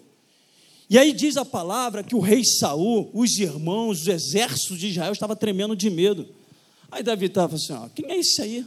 E 0.91 0.99
aí 0.99 1.13
diz 1.13 1.37
a 1.37 1.45
palavra 1.45 2.03
que 2.03 2.17
o 2.17 2.21
rei 2.21 2.43
Saul, 2.45 3.09
os 3.15 3.39
irmãos, 3.39 4.01
os 4.01 4.09
exércitos 4.09 4.81
de 4.81 4.89
Israel 4.89 5.13
estavam 5.13 5.37
tremendo 5.37 5.77
de 5.77 5.89
medo. 5.89 6.42
Aí 6.93 7.03
Davi 7.03 7.27
estava 7.27 7.57
assim: 7.57 7.73
ó, 7.73 7.89
quem 7.89 8.05
é 8.11 8.19
esse 8.19 8.43
aí? 8.43 8.67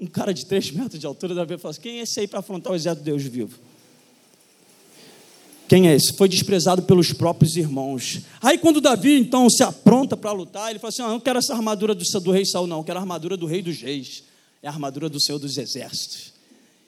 Um 0.00 0.06
cara 0.06 0.32
de 0.32 0.46
três 0.46 0.70
metros 0.70 0.98
de 0.98 1.06
altura. 1.06 1.34
Davi 1.34 1.58
falou 1.58 1.72
assim: 1.72 1.80
quem 1.80 1.98
é 1.98 2.02
esse 2.02 2.20
aí 2.20 2.28
para 2.28 2.38
afrontar 2.38 2.72
o 2.72 2.76
exército 2.76 3.04
de 3.04 3.10
Deus 3.10 3.22
vivo? 3.24 3.58
Quem 5.68 5.88
é 5.88 5.94
esse? 5.94 6.12
Foi 6.12 6.28
desprezado 6.28 6.82
pelos 6.82 7.12
próprios 7.12 7.56
irmãos. 7.56 8.20
Aí, 8.40 8.58
quando 8.58 8.80
Davi 8.80 9.18
então 9.18 9.50
se 9.50 9.62
apronta 9.62 10.16
para 10.16 10.30
lutar, 10.30 10.70
ele 10.70 10.78
fala 10.78 10.90
assim: 10.90 11.02
ah, 11.02 11.08
não 11.08 11.18
quero 11.18 11.40
essa 11.40 11.52
armadura 11.52 11.94
do, 11.94 12.04
do 12.20 12.30
rei 12.30 12.46
Saul, 12.46 12.68
não, 12.68 12.78
eu 12.78 12.84
quero 12.84 12.98
a 12.98 13.02
armadura 13.02 13.36
do 13.36 13.46
rei 13.46 13.60
dos 13.60 13.80
reis, 13.80 14.22
é 14.62 14.68
a 14.68 14.70
armadura 14.70 15.08
do 15.08 15.18
Senhor 15.18 15.40
dos 15.40 15.58
exércitos. 15.58 16.32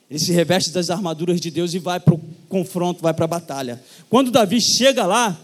Ele 0.08 0.18
se 0.20 0.32
reveste 0.32 0.70
das 0.70 0.90
armaduras 0.90 1.40
de 1.40 1.50
Deus 1.50 1.74
e 1.74 1.78
vai 1.80 1.98
para 1.98 2.14
o 2.14 2.20
confronto, 2.48 3.02
vai 3.02 3.12
para 3.12 3.24
a 3.24 3.28
batalha. 3.28 3.82
Quando 4.08 4.30
Davi 4.30 4.60
chega 4.60 5.04
lá, 5.04 5.36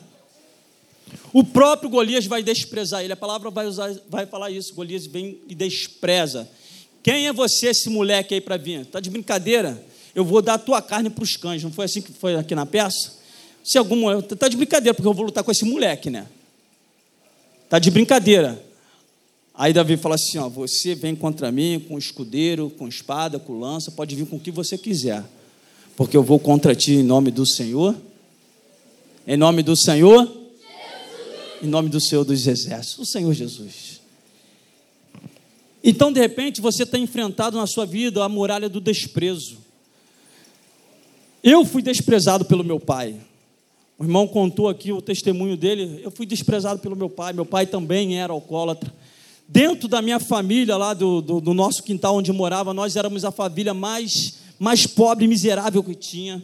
O 1.32 1.44
próprio 1.44 1.90
Golias 1.90 2.26
vai 2.26 2.42
desprezar 2.42 3.02
ele. 3.02 3.12
A 3.12 3.16
palavra 3.16 3.50
vai, 3.50 3.66
usar, 3.66 3.94
vai 4.08 4.26
falar 4.26 4.50
isso. 4.50 4.74
Golias 4.74 5.06
vem 5.06 5.38
e 5.48 5.54
despreza. 5.54 6.48
Quem 7.02 7.26
é 7.26 7.32
você, 7.32 7.68
esse 7.68 7.88
moleque 7.88 8.34
aí 8.34 8.40
para 8.40 8.56
vir? 8.56 8.80
Está 8.80 9.00
de 9.00 9.10
brincadeira? 9.10 9.82
Eu 10.14 10.24
vou 10.24 10.42
dar 10.42 10.54
a 10.54 10.58
tua 10.58 10.82
carne 10.82 11.08
para 11.08 11.24
os 11.24 11.36
cães. 11.36 11.62
Não 11.62 11.72
foi 11.72 11.84
assim 11.84 12.02
que 12.02 12.12
foi 12.12 12.34
aqui 12.34 12.54
na 12.54 12.66
peça? 12.66 13.12
Se 13.62 13.78
algum. 13.78 14.18
Está 14.18 14.48
de 14.48 14.56
brincadeira, 14.56 14.94
porque 14.94 15.08
eu 15.08 15.14
vou 15.14 15.26
lutar 15.26 15.44
com 15.44 15.50
esse 15.50 15.64
moleque, 15.64 16.10
né? 16.10 16.26
Está 17.64 17.78
de 17.78 17.90
brincadeira. 17.90 18.60
Aí 19.54 19.72
Davi 19.72 19.96
fala 19.96 20.16
assim: 20.16 20.38
ó, 20.38 20.48
você 20.48 20.94
vem 20.94 21.14
contra 21.14 21.52
mim 21.52 21.84
com 21.86 21.96
escudeiro, 21.98 22.70
com 22.70 22.88
espada, 22.88 23.38
com 23.38 23.58
lança, 23.58 23.90
pode 23.90 24.16
vir 24.16 24.26
com 24.26 24.36
o 24.36 24.40
que 24.40 24.50
você 24.50 24.76
quiser, 24.76 25.22
porque 25.96 26.16
eu 26.16 26.22
vou 26.22 26.38
contra 26.38 26.74
ti 26.74 26.94
em 26.94 27.02
nome 27.02 27.30
do 27.30 27.46
Senhor. 27.46 27.94
Em 29.26 29.36
nome 29.36 29.62
do 29.62 29.76
Senhor. 29.76 30.39
Em 31.62 31.66
nome 31.66 31.88
do 31.88 32.00
Senhor 32.00 32.24
dos 32.24 32.46
Exércitos, 32.46 32.98
o 32.98 33.04
Senhor 33.04 33.32
Jesus. 33.34 34.00
Então, 35.82 36.12
de 36.12 36.20
repente, 36.20 36.60
você 36.60 36.82
está 36.82 36.98
enfrentado 36.98 37.56
na 37.56 37.66
sua 37.66 37.86
vida 37.86 38.24
a 38.24 38.28
muralha 38.28 38.68
do 38.68 38.80
desprezo. 38.80 39.58
Eu 41.42 41.64
fui 41.64 41.82
desprezado 41.82 42.44
pelo 42.44 42.62
meu 42.62 42.78
pai. 42.78 43.18
O 43.98 44.04
irmão 44.04 44.26
contou 44.26 44.68
aqui 44.68 44.92
o 44.92 45.00
testemunho 45.00 45.56
dele. 45.56 46.00
Eu 46.02 46.10
fui 46.10 46.26
desprezado 46.26 46.80
pelo 46.80 46.96
meu 46.96 47.08
pai. 47.08 47.32
Meu 47.32 47.46
pai 47.46 47.66
também 47.66 48.18
era 48.18 48.32
alcoólatra. 48.32 48.92
Dentro 49.48 49.88
da 49.88 50.00
minha 50.00 50.20
família, 50.20 50.76
lá 50.76 50.94
do, 50.94 51.20
do, 51.20 51.40
do 51.40 51.54
nosso 51.54 51.82
quintal 51.82 52.16
onde 52.16 52.32
morava, 52.32 52.72
nós 52.72 52.94
éramos 52.94 53.24
a 53.24 53.32
família 53.32 53.74
mais, 53.74 54.38
mais 54.58 54.86
pobre 54.86 55.24
e 55.24 55.28
miserável 55.28 55.82
que 55.82 55.94
tinha. 55.94 56.42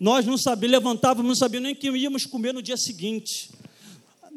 Nós 0.00 0.24
não 0.24 0.38
sabíamos, 0.38 0.72
levantávamos, 0.72 1.28
não 1.28 1.34
sabíamos 1.34 1.64
nem 1.64 1.74
o 1.74 1.76
que 1.76 1.90
íamos 1.90 2.24
comer 2.24 2.54
no 2.54 2.62
dia 2.62 2.76
seguinte. 2.76 3.50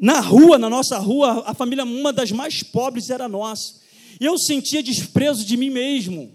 Na 0.00 0.20
rua, 0.20 0.58
na 0.58 0.70
nossa 0.70 0.98
rua, 0.98 1.42
a 1.46 1.54
família, 1.54 1.84
uma 1.84 2.12
das 2.12 2.30
mais 2.30 2.62
pobres 2.62 3.10
era 3.10 3.28
nossa. 3.28 3.74
E 4.20 4.24
eu 4.24 4.38
sentia 4.38 4.82
desprezo 4.82 5.44
de 5.44 5.56
mim 5.56 5.70
mesmo. 5.70 6.30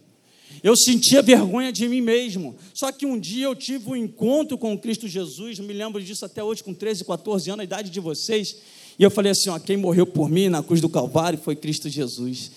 Eu 0.62 0.78
sentia 0.78 1.22
vergonha 1.22 1.72
de 1.72 1.88
mim 1.88 2.02
mesmo. 2.02 2.56
Só 2.74 2.92
que 2.92 3.06
um 3.06 3.20
dia 3.20 3.46
eu 3.46 3.56
tive 3.56 3.90
um 3.90 3.96
encontro 3.96 4.58
com 4.58 4.78
Cristo 4.78 5.08
Jesus, 5.08 5.60
me 5.60 5.74
lembro 5.74 6.02
disso 6.02 6.26
até 6.26 6.44
hoje, 6.44 6.64
com 6.64 6.74
13, 6.74 7.04
14 7.04 7.50
anos, 7.50 7.62
a 7.62 7.64
idade 7.66 7.90
de 7.90 8.00
vocês. 8.00 8.56
E 8.98 9.04
eu 9.04 9.12
falei 9.12 9.32
assim: 9.32 9.50
ó, 9.50 9.60
quem 9.60 9.76
morreu 9.76 10.06
por 10.06 10.30
mim 10.30 10.50
na 10.50 10.64
cruz 10.64 10.80
do 10.80 10.88
Calvário 10.88 11.40
foi 11.40 11.56
Cristo 11.56 11.90
Jesus. 11.90 12.52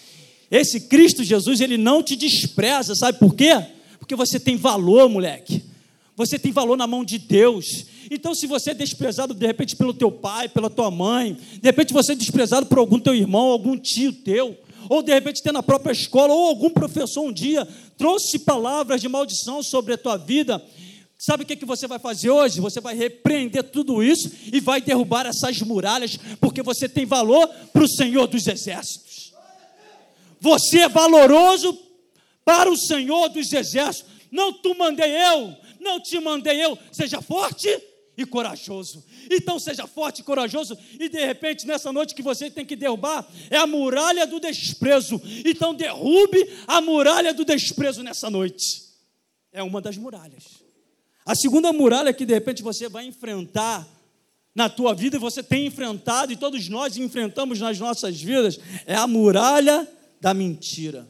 Esse 0.50 0.82
Cristo 0.82 1.24
Jesus, 1.24 1.60
ele 1.60 1.76
não 1.76 2.02
te 2.02 2.14
despreza, 2.14 2.94
sabe 2.94 3.18
por 3.18 3.34
quê? 3.34 3.50
Porque 3.98 4.14
você 4.14 4.38
tem 4.38 4.56
valor, 4.56 5.08
moleque. 5.08 5.62
Você 6.16 6.38
tem 6.38 6.50
valor 6.50 6.76
na 6.76 6.86
mão 6.86 7.04
de 7.04 7.18
Deus. 7.18 7.86
Então, 8.10 8.34
se 8.34 8.46
você 8.46 8.70
é 8.70 8.74
desprezado 8.74 9.34
de 9.34 9.46
repente 9.46 9.76
pelo 9.76 9.92
teu 9.92 10.10
pai, 10.10 10.48
pela 10.48 10.70
tua 10.70 10.90
mãe, 10.90 11.34
de 11.34 11.68
repente 11.68 11.92
você 11.92 12.12
é 12.12 12.16
desprezado 12.16 12.66
por 12.66 12.78
algum 12.78 12.98
teu 12.98 13.14
irmão, 13.14 13.50
algum 13.50 13.76
tio 13.76 14.12
teu, 14.12 14.56
ou 14.88 15.02
de 15.02 15.12
repente 15.12 15.42
tem 15.42 15.52
na 15.52 15.62
própria 15.62 15.92
escola, 15.92 16.32
ou 16.32 16.48
algum 16.48 16.70
professor 16.70 17.22
um 17.22 17.32
dia 17.32 17.66
trouxe 17.98 18.38
palavras 18.38 19.00
de 19.00 19.08
maldição 19.08 19.62
sobre 19.62 19.94
a 19.94 19.98
tua 19.98 20.16
vida, 20.16 20.62
Sabe 21.18 21.44
o 21.44 21.46
que, 21.46 21.56
que 21.56 21.64
você 21.64 21.86
vai 21.86 21.98
fazer 21.98 22.28
hoje? 22.28 22.60
Você 22.60 22.78
vai 22.78 22.94
repreender 22.94 23.62
tudo 23.64 24.02
isso 24.02 24.30
e 24.52 24.60
vai 24.60 24.82
derrubar 24.82 25.26
essas 25.26 25.60
muralhas, 25.62 26.18
porque 26.40 26.62
você 26.62 26.88
tem 26.88 27.06
valor 27.06 27.48
para 27.72 27.82
o 27.82 27.88
Senhor 27.88 28.26
dos 28.26 28.46
Exércitos. 28.46 29.32
Você 30.38 30.80
é 30.80 30.88
valoroso 30.88 31.78
para 32.44 32.70
o 32.70 32.76
Senhor 32.76 33.30
dos 33.30 33.50
Exércitos. 33.50 34.10
Não 34.30 34.52
tu 34.52 34.76
mandei 34.76 35.10
eu, 35.10 35.56
não 35.80 36.00
te 36.00 36.18
mandei 36.20 36.64
eu. 36.64 36.78
Seja 36.90 37.20
forte 37.20 37.68
e 38.16 38.24
corajoso. 38.24 39.04
Então 39.30 39.58
seja 39.58 39.86
forte 39.86 40.20
e 40.20 40.24
corajoso. 40.24 40.76
E 40.98 41.08
de 41.08 41.24
repente, 41.24 41.66
nessa 41.66 41.92
noite 41.92 42.14
que 42.14 42.22
você 42.22 42.50
tem 42.50 42.64
que 42.64 42.76
derrubar, 42.76 43.26
é 43.50 43.56
a 43.56 43.66
muralha 43.66 44.26
do 44.26 44.40
desprezo. 44.40 45.20
Então 45.44 45.74
derrube 45.74 46.48
a 46.66 46.80
muralha 46.80 47.34
do 47.34 47.44
desprezo 47.44 48.02
nessa 48.02 48.30
noite. 48.30 48.84
É 49.52 49.62
uma 49.62 49.80
das 49.80 49.96
muralhas. 49.96 50.44
A 51.24 51.34
segunda 51.34 51.72
muralha 51.72 52.12
que 52.12 52.24
de 52.24 52.34
repente 52.34 52.62
você 52.62 52.88
vai 52.88 53.04
enfrentar 53.04 53.86
na 54.54 54.70
tua 54.70 54.94
vida, 54.94 55.16
e 55.16 55.20
você 55.20 55.42
tem 55.42 55.66
enfrentado, 55.66 56.32
e 56.32 56.36
todos 56.36 56.66
nós 56.70 56.96
enfrentamos 56.96 57.60
nas 57.60 57.78
nossas 57.78 58.18
vidas, 58.18 58.58
é 58.86 58.94
a 58.94 59.06
muralha 59.06 59.86
da 60.18 60.32
mentira. 60.32 61.06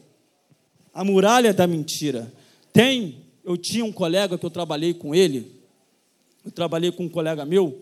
A 0.93 1.01
muralha 1.01 1.53
da 1.53 1.65
mentira. 1.65 2.33
Tem, 2.73 3.23
eu 3.47 3.57
tinha 3.57 3.83
um 3.83 3.91
colega 3.91 4.37
que 4.37 4.45
eu 4.45 4.49
trabalhei 4.51 4.93
com 4.93 5.15
ele, 5.15 5.51
eu 6.45 6.51
trabalhei 6.51 6.91
com 6.91 7.05
um 7.05 7.09
colega 7.09 7.45
meu, 7.45 7.81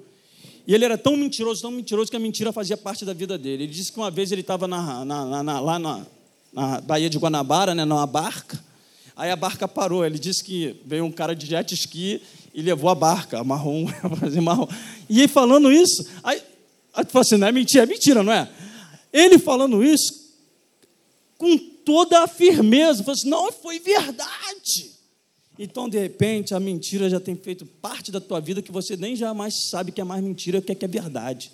e 0.65 0.73
ele 0.73 0.86
era 0.86 0.97
tão 0.97 1.17
mentiroso, 1.17 1.62
tão 1.62 1.71
mentiroso, 1.71 2.10
que 2.10 2.15
a 2.15 2.19
mentira 2.19 2.54
fazia 2.54 2.78
parte 2.78 3.04
da 3.04 3.13
vida 3.13 3.38
dele. 3.38 3.63
Ele 3.63 3.73
disse 3.73 3.91
que 3.91 3.97
uma 3.99 4.10
vez 4.10 4.32
ele 4.32 4.41
estava 4.41 4.65
lá 4.65 5.04
na, 5.04 6.06
na 6.54 6.82
Baía 6.82 7.10
de 7.10 7.17
Guanabara, 7.17 7.75
né, 7.75 7.84
numa 7.84 8.08
barca, 8.08 8.63
Aí 9.15 9.32
a 9.32 9.36
barca 9.36 9.67
parou. 9.67 10.06
Ele 10.06 10.19
disse 10.19 10.43
que 10.43 10.75
veio 10.86 11.06
um 11.06 11.12
cara 11.12 11.36
de 11.36 11.45
jet 11.45 11.73
ski 11.73 12.21
e 12.54 12.62
levou 12.62 12.89
a 12.89 12.95
barca, 12.95 13.39
amarrou 13.39 13.73
um, 13.73 13.88
amarrou. 14.38 14.69
E 15.10 15.21
aí 15.21 15.28
falando 15.28 15.71
isso, 15.71 16.06
aí, 16.23 16.41
aí 16.93 17.06
tu 17.06 17.12
fala 17.12 17.21
assim, 17.21 17.38
não 17.38 17.47
é 17.47 17.51
mentira, 17.51 17.84
é 17.84 17.86
mentira, 17.86 18.23
não 18.23 18.34
é? 18.34 18.49
Ele 19.13 19.38
falando 19.38 19.84
isso, 19.84 20.34
com 21.38 21.58
toda 21.58 22.23
a 22.23 22.28
firmeza, 22.28 23.04
falou 23.04 23.13
assim, 23.13 23.30
não, 23.30 23.51
foi 23.51 23.80
verdade. 23.80 24.95
Então, 25.58 25.88
de 25.88 25.98
repente, 25.98 26.54
a 26.54 26.60
mentira 26.60 27.10
já 27.10 27.20
tem 27.20 27.36
feito 27.36 27.65
parte 27.65 28.12
da 28.12 28.20
tua 28.20 28.41
vida 28.41 28.62
que 28.62 28.72
você 28.72 28.98
nem 28.98 29.15
jamais 29.15 29.70
sabe 29.70 29.91
que 29.91 30.02
é 30.02 30.04
mais 30.04 30.24
mentira, 30.24 30.62
que 30.62 30.72
é 30.72 30.76
que 30.76 30.84
é 30.84 30.88
verdade. 30.88 31.52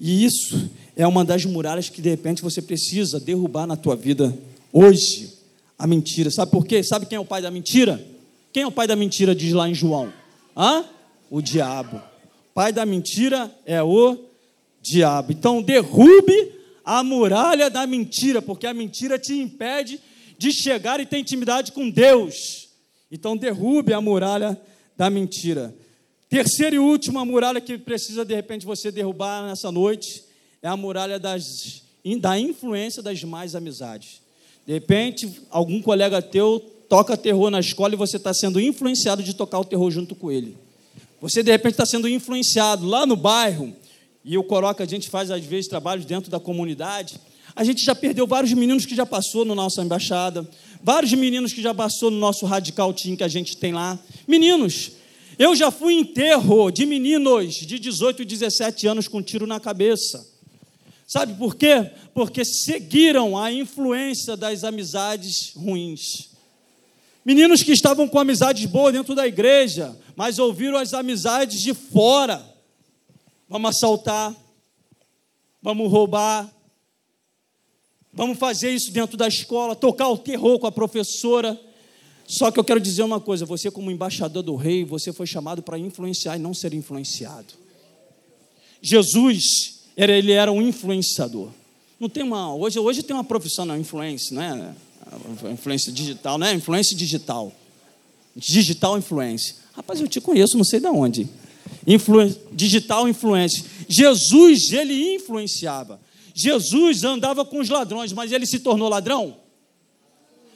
E 0.00 0.24
isso 0.24 0.70
é 0.94 1.06
uma 1.06 1.24
das 1.24 1.44
muralhas 1.44 1.88
que, 1.88 2.00
de 2.00 2.08
repente, 2.08 2.42
você 2.42 2.62
precisa 2.62 3.20
derrubar 3.20 3.66
na 3.66 3.76
tua 3.76 3.94
vida 3.94 4.36
hoje 4.72 5.34
a 5.78 5.86
mentira. 5.86 6.30
Sabe 6.30 6.50
por 6.50 6.66
quê? 6.66 6.82
Sabe 6.82 7.06
quem 7.06 7.16
é 7.16 7.20
o 7.20 7.24
pai 7.24 7.42
da 7.42 7.50
mentira? 7.50 8.02
Quem 8.52 8.62
é 8.62 8.66
o 8.66 8.72
pai 8.72 8.86
da 8.86 8.96
mentira, 8.96 9.34
diz 9.34 9.52
lá 9.52 9.68
em 9.68 9.74
João? 9.74 10.12
Hã? 10.56 10.84
O 11.30 11.42
diabo. 11.42 12.00
Pai 12.54 12.72
da 12.72 12.86
mentira 12.86 13.54
é 13.66 13.82
o 13.82 14.18
diabo. 14.80 15.32
Então 15.32 15.62
derrube 15.62 16.52
a 16.84 17.02
muralha 17.02 17.68
da 17.68 17.86
mentira, 17.86 18.40
porque 18.40 18.66
a 18.66 18.72
mentira 18.72 19.18
te 19.18 19.34
impede 19.34 20.00
de 20.38 20.52
chegar 20.52 21.00
e 21.00 21.06
ter 21.06 21.18
intimidade 21.18 21.72
com 21.72 21.90
Deus. 21.90 22.65
Então 23.10 23.36
derrube 23.36 23.92
a 23.92 24.00
muralha 24.00 24.60
da 24.96 25.08
mentira. 25.08 25.74
Terceira 26.28 26.74
e 26.74 26.78
última 26.78 27.24
muralha 27.24 27.60
que 27.60 27.78
precisa 27.78 28.24
de 28.24 28.34
repente 28.34 28.66
você 28.66 28.90
derrubar 28.90 29.46
nessa 29.46 29.70
noite 29.70 30.24
é 30.60 30.68
a 30.68 30.76
muralha 30.76 31.18
das, 31.18 31.82
da 32.20 32.38
influência 32.38 33.02
das 33.02 33.22
mais 33.22 33.54
amizades. 33.54 34.20
De 34.66 34.72
repente, 34.72 35.42
algum 35.50 35.80
colega 35.80 36.20
teu 36.20 36.58
toca 36.88 37.16
terror 37.16 37.50
na 37.50 37.60
escola 37.60 37.94
e 37.94 37.96
você 37.96 38.16
está 38.16 38.34
sendo 38.34 38.60
influenciado 38.60 39.22
de 39.22 39.34
tocar 39.34 39.60
o 39.60 39.64
terror 39.64 39.90
junto 39.90 40.14
com 40.14 40.30
ele. 40.30 40.56
Você, 41.20 41.42
de 41.42 41.50
repente, 41.50 41.72
está 41.72 41.86
sendo 41.86 42.08
influenciado 42.08 42.86
lá 42.86 43.06
no 43.06 43.16
bairro, 43.16 43.74
e 44.24 44.36
o 44.36 44.42
Coroca, 44.42 44.82
a 44.82 44.86
gente 44.86 45.08
faz, 45.08 45.30
às 45.30 45.44
vezes, 45.44 45.68
trabalhos 45.68 46.04
dentro 46.04 46.28
da 46.30 46.40
comunidade. 46.40 47.20
A 47.54 47.62
gente 47.62 47.84
já 47.84 47.94
perdeu 47.94 48.26
vários 48.26 48.52
meninos 48.52 48.84
que 48.84 48.94
já 48.94 49.06
passou 49.06 49.44
na 49.44 49.54
nossa 49.54 49.82
embaixada, 49.82 50.46
vários 50.82 51.12
meninos 51.12 51.52
que 51.52 51.62
já 51.62 51.74
passou 51.74 52.10
no 52.10 52.18
nosso 52.18 52.46
radical 52.46 52.92
team 52.92 53.16
que 53.16 53.24
a 53.24 53.28
gente 53.28 53.56
tem 53.56 53.72
lá. 53.72 53.98
Meninos, 54.26 54.92
eu 55.38 55.54
já 55.54 55.70
fui 55.70 55.94
enterro 55.94 56.70
de 56.70 56.86
meninos 56.86 57.54
de 57.54 57.78
18 57.78 58.22
e 58.22 58.24
17 58.24 58.86
anos 58.86 59.08
com 59.08 59.22
tiro 59.22 59.46
na 59.46 59.60
cabeça. 59.60 60.26
Sabe 61.06 61.34
por 61.34 61.54
quê? 61.54 61.90
Porque 62.14 62.44
seguiram 62.44 63.38
a 63.38 63.52
influência 63.52 64.36
das 64.36 64.64
amizades 64.64 65.52
ruins. 65.54 66.30
Meninos 67.24 67.62
que 67.62 67.72
estavam 67.72 68.08
com 68.08 68.18
amizades 68.18 68.64
boas 68.66 68.92
dentro 68.92 69.14
da 69.14 69.26
igreja, 69.26 69.96
mas 70.14 70.38
ouviram 70.38 70.78
as 70.78 70.94
amizades 70.94 71.60
de 71.60 71.74
fora. 71.74 72.44
Vamos 73.48 73.76
assaltar, 73.76 74.34
vamos 75.60 75.90
roubar, 75.90 76.50
vamos 78.16 78.38
fazer 78.38 78.74
isso 78.74 78.90
dentro 78.90 79.16
da 79.16 79.28
escola, 79.28 79.76
tocar 79.76 80.08
o 80.08 80.18
terror 80.18 80.58
com 80.58 80.66
a 80.66 80.72
professora. 80.72 81.60
Só 82.26 82.50
que 82.50 82.58
eu 82.58 82.64
quero 82.64 82.80
dizer 82.80 83.02
uma 83.02 83.20
coisa: 83.20 83.44
você, 83.44 83.70
como 83.70 83.90
embaixador 83.90 84.42
do 84.42 84.56
rei, 84.56 84.84
você 84.84 85.12
foi 85.12 85.26
chamado 85.26 85.62
para 85.62 85.78
influenciar 85.78 86.36
e 86.36 86.40
não 86.40 86.54
ser 86.54 86.74
influenciado. 86.74 87.54
Jesus 88.82 89.80
era, 89.96 90.12
ele 90.12 90.32
era 90.32 90.50
um 90.50 90.60
influenciador. 90.60 91.50
Não 92.00 92.08
tem 92.08 92.22
uma, 92.22 92.54
hoje, 92.54 92.78
hoje 92.78 93.02
tem 93.02 93.14
uma 93.14 93.24
profissão 93.24 93.64
na 93.64 93.78
influência, 93.78 94.34
né? 94.34 94.74
Influência 95.52 95.92
digital, 95.92 96.38
né? 96.38 96.52
Influência 96.54 96.96
digital. 96.96 97.52
Digital 98.34 98.98
influência. 98.98 99.54
Rapaz, 99.72 100.00
eu 100.00 100.08
te 100.08 100.20
conheço, 100.20 100.56
não 100.56 100.64
sei 100.64 100.80
de 100.80 100.88
onde. 100.88 101.28
Influ, 101.86 102.34
digital 102.52 103.08
influência. 103.08 103.64
Jesus, 103.88 104.72
ele 104.72 105.14
influenciava. 105.14 106.00
Jesus 106.38 107.02
andava 107.02 107.46
com 107.46 107.60
os 107.60 107.70
ladrões, 107.70 108.12
mas 108.12 108.30
ele 108.30 108.44
se 108.44 108.58
tornou 108.58 108.90
ladrão? 108.90 109.38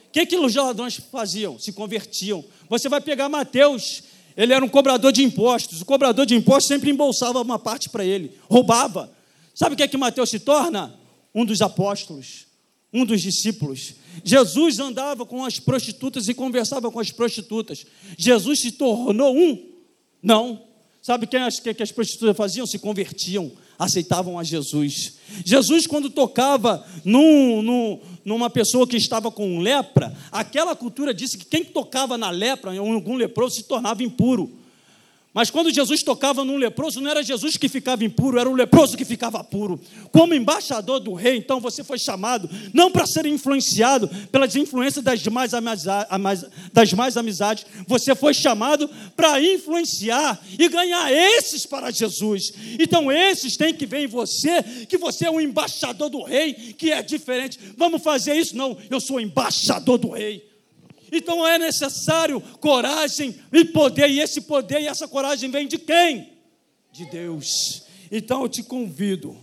O 0.05 0.11
que, 0.11 0.27
que 0.27 0.37
os 0.37 0.53
ladrões 0.53 0.97
faziam? 1.11 1.57
Se 1.57 1.73
convertiam. 1.73 2.45
Você 2.69 2.87
vai 2.87 3.01
pegar 3.01 3.27
Mateus 3.27 4.03
Ele 4.37 4.53
era 4.53 4.63
um 4.63 4.69
cobrador 4.69 5.11
de 5.11 5.23
impostos. 5.23 5.81
O 5.81 5.85
cobrador 5.85 6.27
de 6.27 6.35
impostos 6.35 6.67
sempre 6.67 6.91
embolsava 6.91 7.41
uma 7.41 7.57
parte 7.57 7.89
para 7.89 8.05
ele, 8.05 8.31
roubava. 8.47 9.11
Sabe 9.55 9.73
o 9.73 9.77
que 9.77 9.81
é 9.81 9.87
que 9.87 9.97
Mateus 9.97 10.29
se 10.29 10.39
torna? 10.39 10.93
Um 11.33 11.43
dos 11.43 11.63
apóstolos, 11.63 12.45
um 12.93 13.03
dos 13.03 13.19
discípulos. 13.19 13.95
Jesus 14.23 14.79
andava 14.79 15.25
com 15.25 15.43
as 15.43 15.59
prostitutas 15.59 16.27
e 16.27 16.35
conversava 16.35 16.91
com 16.91 16.99
as 16.99 17.11
prostitutas. 17.11 17.87
Jesus 18.19 18.59
se 18.59 18.73
tornou 18.73 19.35
um? 19.35 19.67
Não. 20.21 20.61
Sabe 21.01 21.25
o 21.25 21.27
que, 21.27 21.37
que, 21.63 21.73
que 21.73 21.83
as 21.83 21.91
prostitutas 21.91 22.37
faziam? 22.37 22.67
Se 22.67 22.77
convertiam, 22.77 23.51
aceitavam 23.81 24.37
a 24.37 24.43
Jesus. 24.43 25.13
Jesus, 25.43 25.87
quando 25.87 26.07
tocava 26.07 26.85
num, 27.03 27.63
num, 27.63 27.99
numa 28.23 28.47
pessoa 28.47 28.85
que 28.85 28.95
estava 28.95 29.31
com 29.31 29.59
lepra, 29.59 30.15
aquela 30.31 30.75
cultura 30.75 31.11
disse 31.11 31.35
que 31.35 31.45
quem 31.45 31.65
tocava 31.65 32.15
na 32.15 32.29
lepra, 32.29 32.75
em 32.75 32.77
algum 32.77 33.15
leproso, 33.15 33.55
se 33.55 33.63
tornava 33.63 34.03
impuro. 34.03 34.51
Mas 35.33 35.49
quando 35.49 35.73
Jesus 35.73 36.03
tocava 36.03 36.43
num 36.43 36.57
leproso, 36.57 36.99
não 36.99 37.09
era 37.09 37.23
Jesus 37.23 37.55
que 37.55 37.69
ficava 37.69 38.03
impuro, 38.03 38.37
era 38.37 38.49
o 38.49 38.53
leproso 38.53 38.97
que 38.97 39.05
ficava 39.05 39.41
puro. 39.41 39.79
Como 40.11 40.33
embaixador 40.33 40.99
do 40.99 41.13
rei, 41.13 41.37
então 41.37 41.61
você 41.61 41.85
foi 41.85 41.97
chamado 41.97 42.49
não 42.73 42.91
para 42.91 43.07
ser 43.07 43.25
influenciado 43.25 44.09
pelas 44.29 44.57
influências 44.57 45.03
das 45.03 45.25
mais, 45.27 45.53
amizades, 45.53 46.49
das 46.73 46.91
mais 46.91 47.15
amizades, 47.15 47.65
você 47.87 48.13
foi 48.13 48.33
chamado 48.33 48.89
para 49.15 49.41
influenciar 49.41 50.37
e 50.59 50.67
ganhar 50.67 51.09
esses 51.13 51.65
para 51.65 51.91
Jesus. 51.91 52.51
Então 52.77 53.09
esses 53.09 53.55
têm 53.55 53.73
que 53.73 53.85
ver 53.85 54.03
em 54.03 54.07
você 54.07 54.61
que 54.89 54.97
você 54.97 55.27
é 55.27 55.31
um 55.31 55.39
embaixador 55.39 56.09
do 56.09 56.23
rei, 56.23 56.53
que 56.53 56.91
é 56.91 57.01
diferente. 57.01 57.57
Vamos 57.77 58.03
fazer 58.03 58.35
isso? 58.35 58.57
Não, 58.57 58.77
eu 58.89 58.99
sou 58.99 59.17
embaixador 59.17 59.97
do 59.97 60.09
rei. 60.09 60.50
Então 61.11 61.45
é 61.45 61.57
necessário 61.57 62.39
coragem 62.59 63.35
e 63.51 63.65
poder, 63.65 64.09
e 64.09 64.19
esse 64.19 64.41
poder 64.41 64.81
e 64.81 64.87
essa 64.87 65.07
coragem 65.07 65.51
vem 65.51 65.67
de 65.67 65.77
quem? 65.77 66.33
De 66.91 67.05
Deus. 67.05 67.83
Então 68.11 68.43
eu 68.43 68.49
te 68.49 68.63
convido 68.63 69.37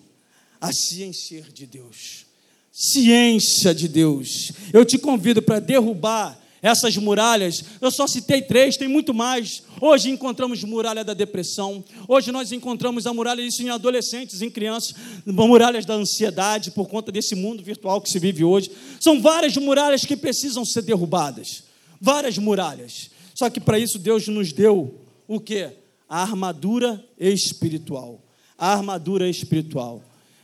a 0.60 0.72
se 0.72 1.02
encher 1.02 1.52
de 1.52 1.66
Deus. 1.66 2.26
Ciência 2.72 3.74
de 3.74 3.88
Deus. 3.88 4.52
Eu 4.72 4.84
te 4.84 4.98
convido 4.98 5.42
para 5.42 5.58
derrubar 5.58 6.40
essas 6.62 6.96
muralhas. 6.96 7.64
Eu 7.80 7.90
só 7.90 8.06
citei 8.06 8.42
três, 8.42 8.76
tem 8.76 8.88
muito 8.88 9.14
mais. 9.14 9.62
Hoje 9.80 10.10
encontramos 10.10 10.62
muralha 10.64 11.04
da 11.04 11.14
depressão. 11.14 11.84
Hoje 12.06 12.32
nós 12.32 12.52
encontramos 12.52 13.06
a 13.06 13.14
muralha 13.14 13.42
isso 13.42 13.62
em 13.62 13.70
adolescentes, 13.70 14.42
em 14.42 14.50
crianças, 14.50 14.94
muralhas 15.24 15.84
da 15.84 15.94
ansiedade 15.94 16.70
por 16.70 16.88
conta 16.88 17.12
desse 17.12 17.34
mundo 17.34 17.62
virtual 17.62 18.00
que 18.00 18.10
se 18.10 18.18
vive 18.18 18.44
hoje. 18.44 18.70
São 19.00 19.20
várias 19.20 19.56
muralhas 19.56 20.04
que 20.04 20.16
precisam 20.16 20.64
ser 20.64 20.82
derrubadas. 20.82 21.64
Várias 22.00 22.38
muralhas. 22.38 23.10
Só 23.34 23.48
que 23.48 23.60
para 23.60 23.78
isso 23.78 23.98
Deus 23.98 24.26
nos 24.28 24.52
deu 24.52 25.00
o 25.26 25.38
que? 25.38 25.70
A 26.08 26.22
armadura 26.22 27.04
espiritual. 27.18 28.20
A 28.56 28.72
armadura 28.72 29.28
espiritual. 29.28 30.02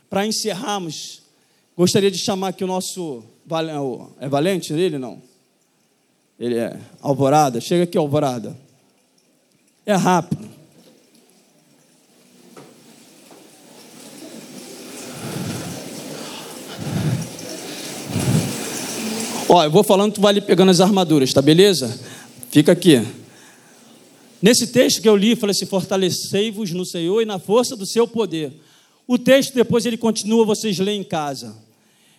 Para 0.09 0.25
encerrarmos, 0.25 1.23
gostaria 1.75 2.09
de 2.09 2.17
chamar 2.17 2.49
aqui 2.49 2.63
o 2.63 2.67
nosso 2.67 3.23
é 4.19 4.27
valente 4.27 4.73
ele 4.73 4.97
não? 4.97 5.21
Ele 6.39 6.55
é 6.55 6.77
Alvorada. 7.01 7.61
Chega 7.61 7.83
aqui, 7.83 7.97
Alvorada. 7.97 8.55
É 9.85 9.93
rápido. 9.93 10.45
Ó, 19.47 19.63
eu 19.63 19.71
vou 19.71 19.83
falando, 19.83 20.13
tu 20.13 20.21
vai 20.21 20.31
ali 20.31 20.41
pegando 20.41 20.71
as 20.71 20.81
armaduras, 20.81 21.31
tá 21.31 21.41
beleza? 21.41 21.97
Fica 22.49 22.71
aqui. 22.71 23.01
Nesse 24.41 24.67
texto 24.67 25.01
que 25.01 25.07
eu 25.07 25.15
li, 25.15 25.35
falei 25.35 25.51
assim: 25.51 25.65
fortalecei-vos 25.65 26.71
no 26.71 26.85
Senhor 26.85 27.21
e 27.21 27.25
na 27.25 27.39
força 27.39 27.75
do 27.75 27.85
seu 27.85 28.07
poder. 28.07 28.51
O 29.07 29.17
texto 29.17 29.53
depois 29.53 29.85
ele 29.85 29.97
continua, 29.97 30.45
vocês 30.45 30.77
leem 30.79 31.01
em 31.01 31.03
casa. 31.03 31.55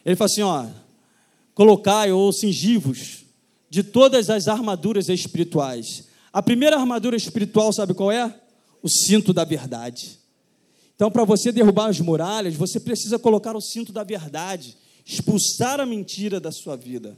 Ele 0.04 0.16
fala 0.16 0.26
assim: 0.26 0.42
ó, 0.42 0.66
colocai 1.52 2.12
ou 2.12 2.32
cingivos 2.32 3.25
de 3.68 3.82
todas 3.82 4.30
as 4.30 4.48
armaduras 4.48 5.08
espirituais. 5.08 6.04
A 6.32 6.42
primeira 6.42 6.76
armadura 6.76 7.16
espiritual, 7.16 7.72
sabe 7.72 7.94
qual 7.94 8.12
é? 8.12 8.34
O 8.82 8.88
cinto 8.88 9.32
da 9.32 9.44
verdade. 9.44 10.18
Então, 10.94 11.10
para 11.10 11.24
você 11.24 11.52
derrubar 11.52 11.88
as 11.88 12.00
muralhas, 12.00 12.54
você 12.54 12.80
precisa 12.80 13.18
colocar 13.18 13.54
o 13.54 13.60
cinto 13.60 13.92
da 13.92 14.02
verdade, 14.02 14.76
expulsar 15.04 15.78
a 15.80 15.86
mentira 15.86 16.40
da 16.40 16.50
sua 16.50 16.76
vida. 16.76 17.16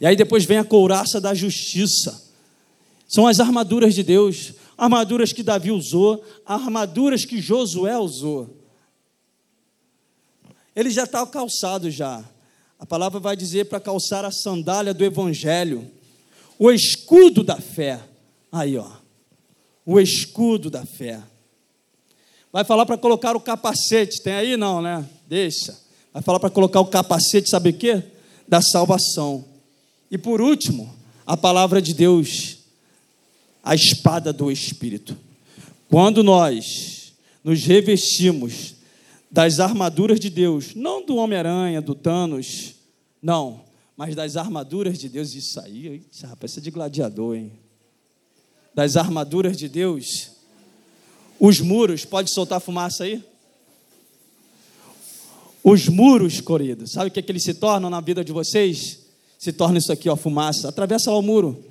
E 0.00 0.06
aí 0.06 0.14
depois 0.14 0.44
vem 0.44 0.58
a 0.58 0.64
couraça 0.64 1.20
da 1.20 1.32
justiça. 1.32 2.24
São 3.08 3.26
as 3.26 3.40
armaduras 3.40 3.94
de 3.94 4.02
Deus, 4.02 4.52
armaduras 4.76 5.32
que 5.32 5.42
Davi 5.42 5.70
usou, 5.70 6.22
armaduras 6.44 7.24
que 7.24 7.40
Josué 7.40 7.96
usou. 7.96 8.54
Ele 10.74 10.90
já 10.90 11.04
está 11.04 11.26
calçado 11.26 11.90
já. 11.90 12.22
A 12.78 12.84
palavra 12.84 13.18
vai 13.18 13.36
dizer 13.36 13.66
para 13.66 13.80
calçar 13.80 14.24
a 14.24 14.30
sandália 14.30 14.92
do 14.92 15.04
evangelho, 15.04 15.90
o 16.58 16.70
escudo 16.70 17.42
da 17.42 17.56
fé. 17.56 18.00
Aí, 18.52 18.76
ó. 18.76 18.90
O 19.84 20.00
escudo 20.00 20.70
da 20.70 20.84
fé. 20.84 21.22
Vai 22.52 22.64
falar 22.64 22.86
para 22.86 22.98
colocar 22.98 23.36
o 23.36 23.40
capacete. 23.40 24.22
Tem 24.22 24.32
aí 24.32 24.56
não, 24.56 24.80
né? 24.80 25.06
Deixa. 25.28 25.78
Vai 26.12 26.22
falar 26.22 26.40
para 26.40 26.50
colocar 26.50 26.80
o 26.80 26.86
capacete, 26.86 27.50
sabe 27.50 27.70
o 27.70 27.72
quê? 27.74 28.02
Da 28.48 28.62
salvação. 28.62 29.44
E 30.10 30.16
por 30.16 30.40
último, 30.40 30.94
a 31.26 31.36
palavra 31.36 31.82
de 31.82 31.92
Deus, 31.92 32.58
a 33.62 33.74
espada 33.74 34.32
do 34.32 34.50
Espírito. 34.50 35.16
Quando 35.90 36.22
nós 36.22 37.12
nos 37.44 37.64
revestimos 37.64 38.75
das 39.30 39.60
armaduras 39.60 40.20
de 40.20 40.30
Deus, 40.30 40.74
não 40.74 41.04
do 41.04 41.16
Homem-Aranha, 41.16 41.80
do 41.80 41.94
Thanos, 41.94 42.74
não, 43.20 43.64
mas 43.96 44.14
das 44.14 44.36
armaduras 44.36 44.98
de 44.98 45.08
Deus, 45.08 45.34
isso 45.34 45.60
aí, 45.60 46.02
rapaz, 46.22 46.52
isso 46.52 46.60
é 46.60 46.62
de 46.62 46.70
gladiador, 46.70 47.36
hein? 47.36 47.52
Das 48.74 48.96
armaduras 48.96 49.56
de 49.56 49.68
Deus, 49.68 50.30
os 51.38 51.60
muros, 51.60 52.04
pode 52.04 52.32
soltar 52.32 52.60
fumaça 52.60 53.04
aí? 53.04 53.22
Os 55.62 55.88
muros, 55.88 56.40
querido, 56.40 56.86
sabe 56.86 57.08
o 57.08 57.10
que, 57.10 57.18
é 57.18 57.22
que 57.22 57.32
eles 57.32 57.42
se 57.42 57.54
tornam 57.54 57.90
na 57.90 58.00
vida 58.00 58.24
de 58.24 58.32
vocês? 58.32 59.00
Se 59.38 59.52
torna 59.52 59.78
isso 59.78 59.92
aqui, 59.92 60.08
ó, 60.08 60.16
fumaça. 60.16 60.68
Atravessa 60.68 61.10
lá 61.10 61.18
o 61.18 61.22
muro. 61.22 61.64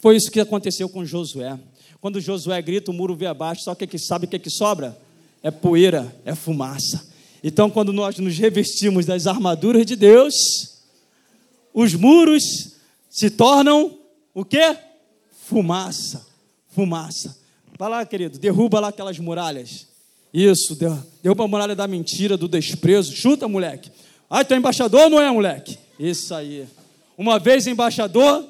Foi 0.00 0.16
isso 0.16 0.30
que 0.30 0.40
aconteceu 0.40 0.88
com 0.88 1.04
Josué. 1.04 1.58
Quando 2.00 2.20
Josué 2.20 2.60
grita, 2.62 2.90
o 2.90 2.94
muro 2.94 3.14
vem 3.14 3.28
abaixo, 3.28 3.62
só 3.62 3.74
que, 3.74 3.86
que 3.86 3.98
sabe 3.98 4.24
o 4.24 4.28
que, 4.28 4.38
que 4.38 4.50
sobra? 4.50 4.98
É 5.42 5.50
poeira, 5.50 6.14
é 6.24 6.34
fumaça. 6.34 7.08
Então, 7.42 7.70
quando 7.70 7.92
nós 7.92 8.18
nos 8.18 8.36
revestimos 8.36 9.06
das 9.06 9.26
armaduras 9.26 9.86
de 9.86 9.94
Deus, 9.94 10.34
os 11.72 11.94
muros 11.94 12.72
se 13.08 13.30
tornam 13.30 13.96
o 14.34 14.44
quê? 14.44 14.76
Fumaça, 15.46 16.26
fumaça. 16.74 17.38
Vai 17.78 17.88
lá, 17.88 18.04
querido, 18.04 18.38
derruba 18.38 18.80
lá 18.80 18.88
aquelas 18.88 19.18
muralhas. 19.18 19.86
Isso, 20.34 20.76
derruba 21.22 21.44
a 21.44 21.48
muralha 21.48 21.74
da 21.74 21.86
mentira, 21.86 22.36
do 22.36 22.48
desprezo. 22.48 23.14
Chuta, 23.14 23.46
moleque. 23.48 23.90
Ah, 24.28 24.44
tu 24.44 24.52
é 24.52 24.56
embaixador 24.56 25.02
ou 25.02 25.10
não 25.10 25.20
é, 25.20 25.30
moleque? 25.30 25.78
Isso 25.98 26.34
aí. 26.34 26.66
Uma 27.16 27.38
vez 27.38 27.66
embaixador, 27.66 28.44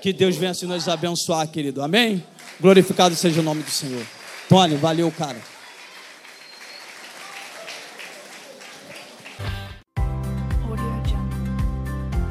que 0.00 0.12
Deus 0.12 0.36
venha 0.36 0.52
assim 0.52 0.66
nos 0.66 0.88
abençoar, 0.88 1.46
querido. 1.48 1.82
Amém? 1.82 2.24
Glorificado 2.60 3.14
seja 3.14 3.40
o 3.40 3.44
nome 3.44 3.62
do 3.62 3.70
Senhor. 3.70 4.06
Tony, 4.48 4.76
valeu, 4.76 5.10
cara. 5.10 5.38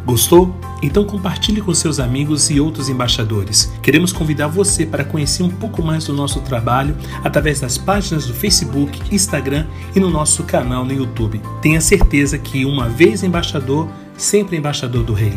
Gostou? 0.06 0.56
Então 0.84 1.04
compartilhe 1.04 1.62
com 1.62 1.74
seus 1.74 2.00
amigos 2.00 2.50
e 2.52 2.60
outros 2.60 2.90
embaixadores. 2.90 3.74
Queremos 3.82 4.14
convidar 4.14 4.48
você 4.48 4.86
para 4.86 5.04
conhecer 5.04 5.42
um 5.42 5.50
pouco 5.50 5.82
mais 5.82 6.06
do 6.06 6.14
nosso 6.14 6.42
trabalho 6.42 6.96
através 7.24 7.60
das 7.60 7.78
páginas 7.78 8.28
do 8.28 8.34
Facebook, 8.34 9.02
Instagram 9.14 9.66
e 9.96 10.00
no 10.00 10.12
nosso 10.12 10.44
canal 10.44 10.86
no 10.86 10.94
YouTube. 10.94 11.42
Tenha 11.62 11.82
certeza 11.82 12.38
que 12.38 12.66
uma 12.66 12.88
vez 12.88 13.24
embaixador, 13.24 13.90
sempre 14.16 14.58
embaixador 14.58 15.04
do 15.04 15.14
Rei. 15.14 15.34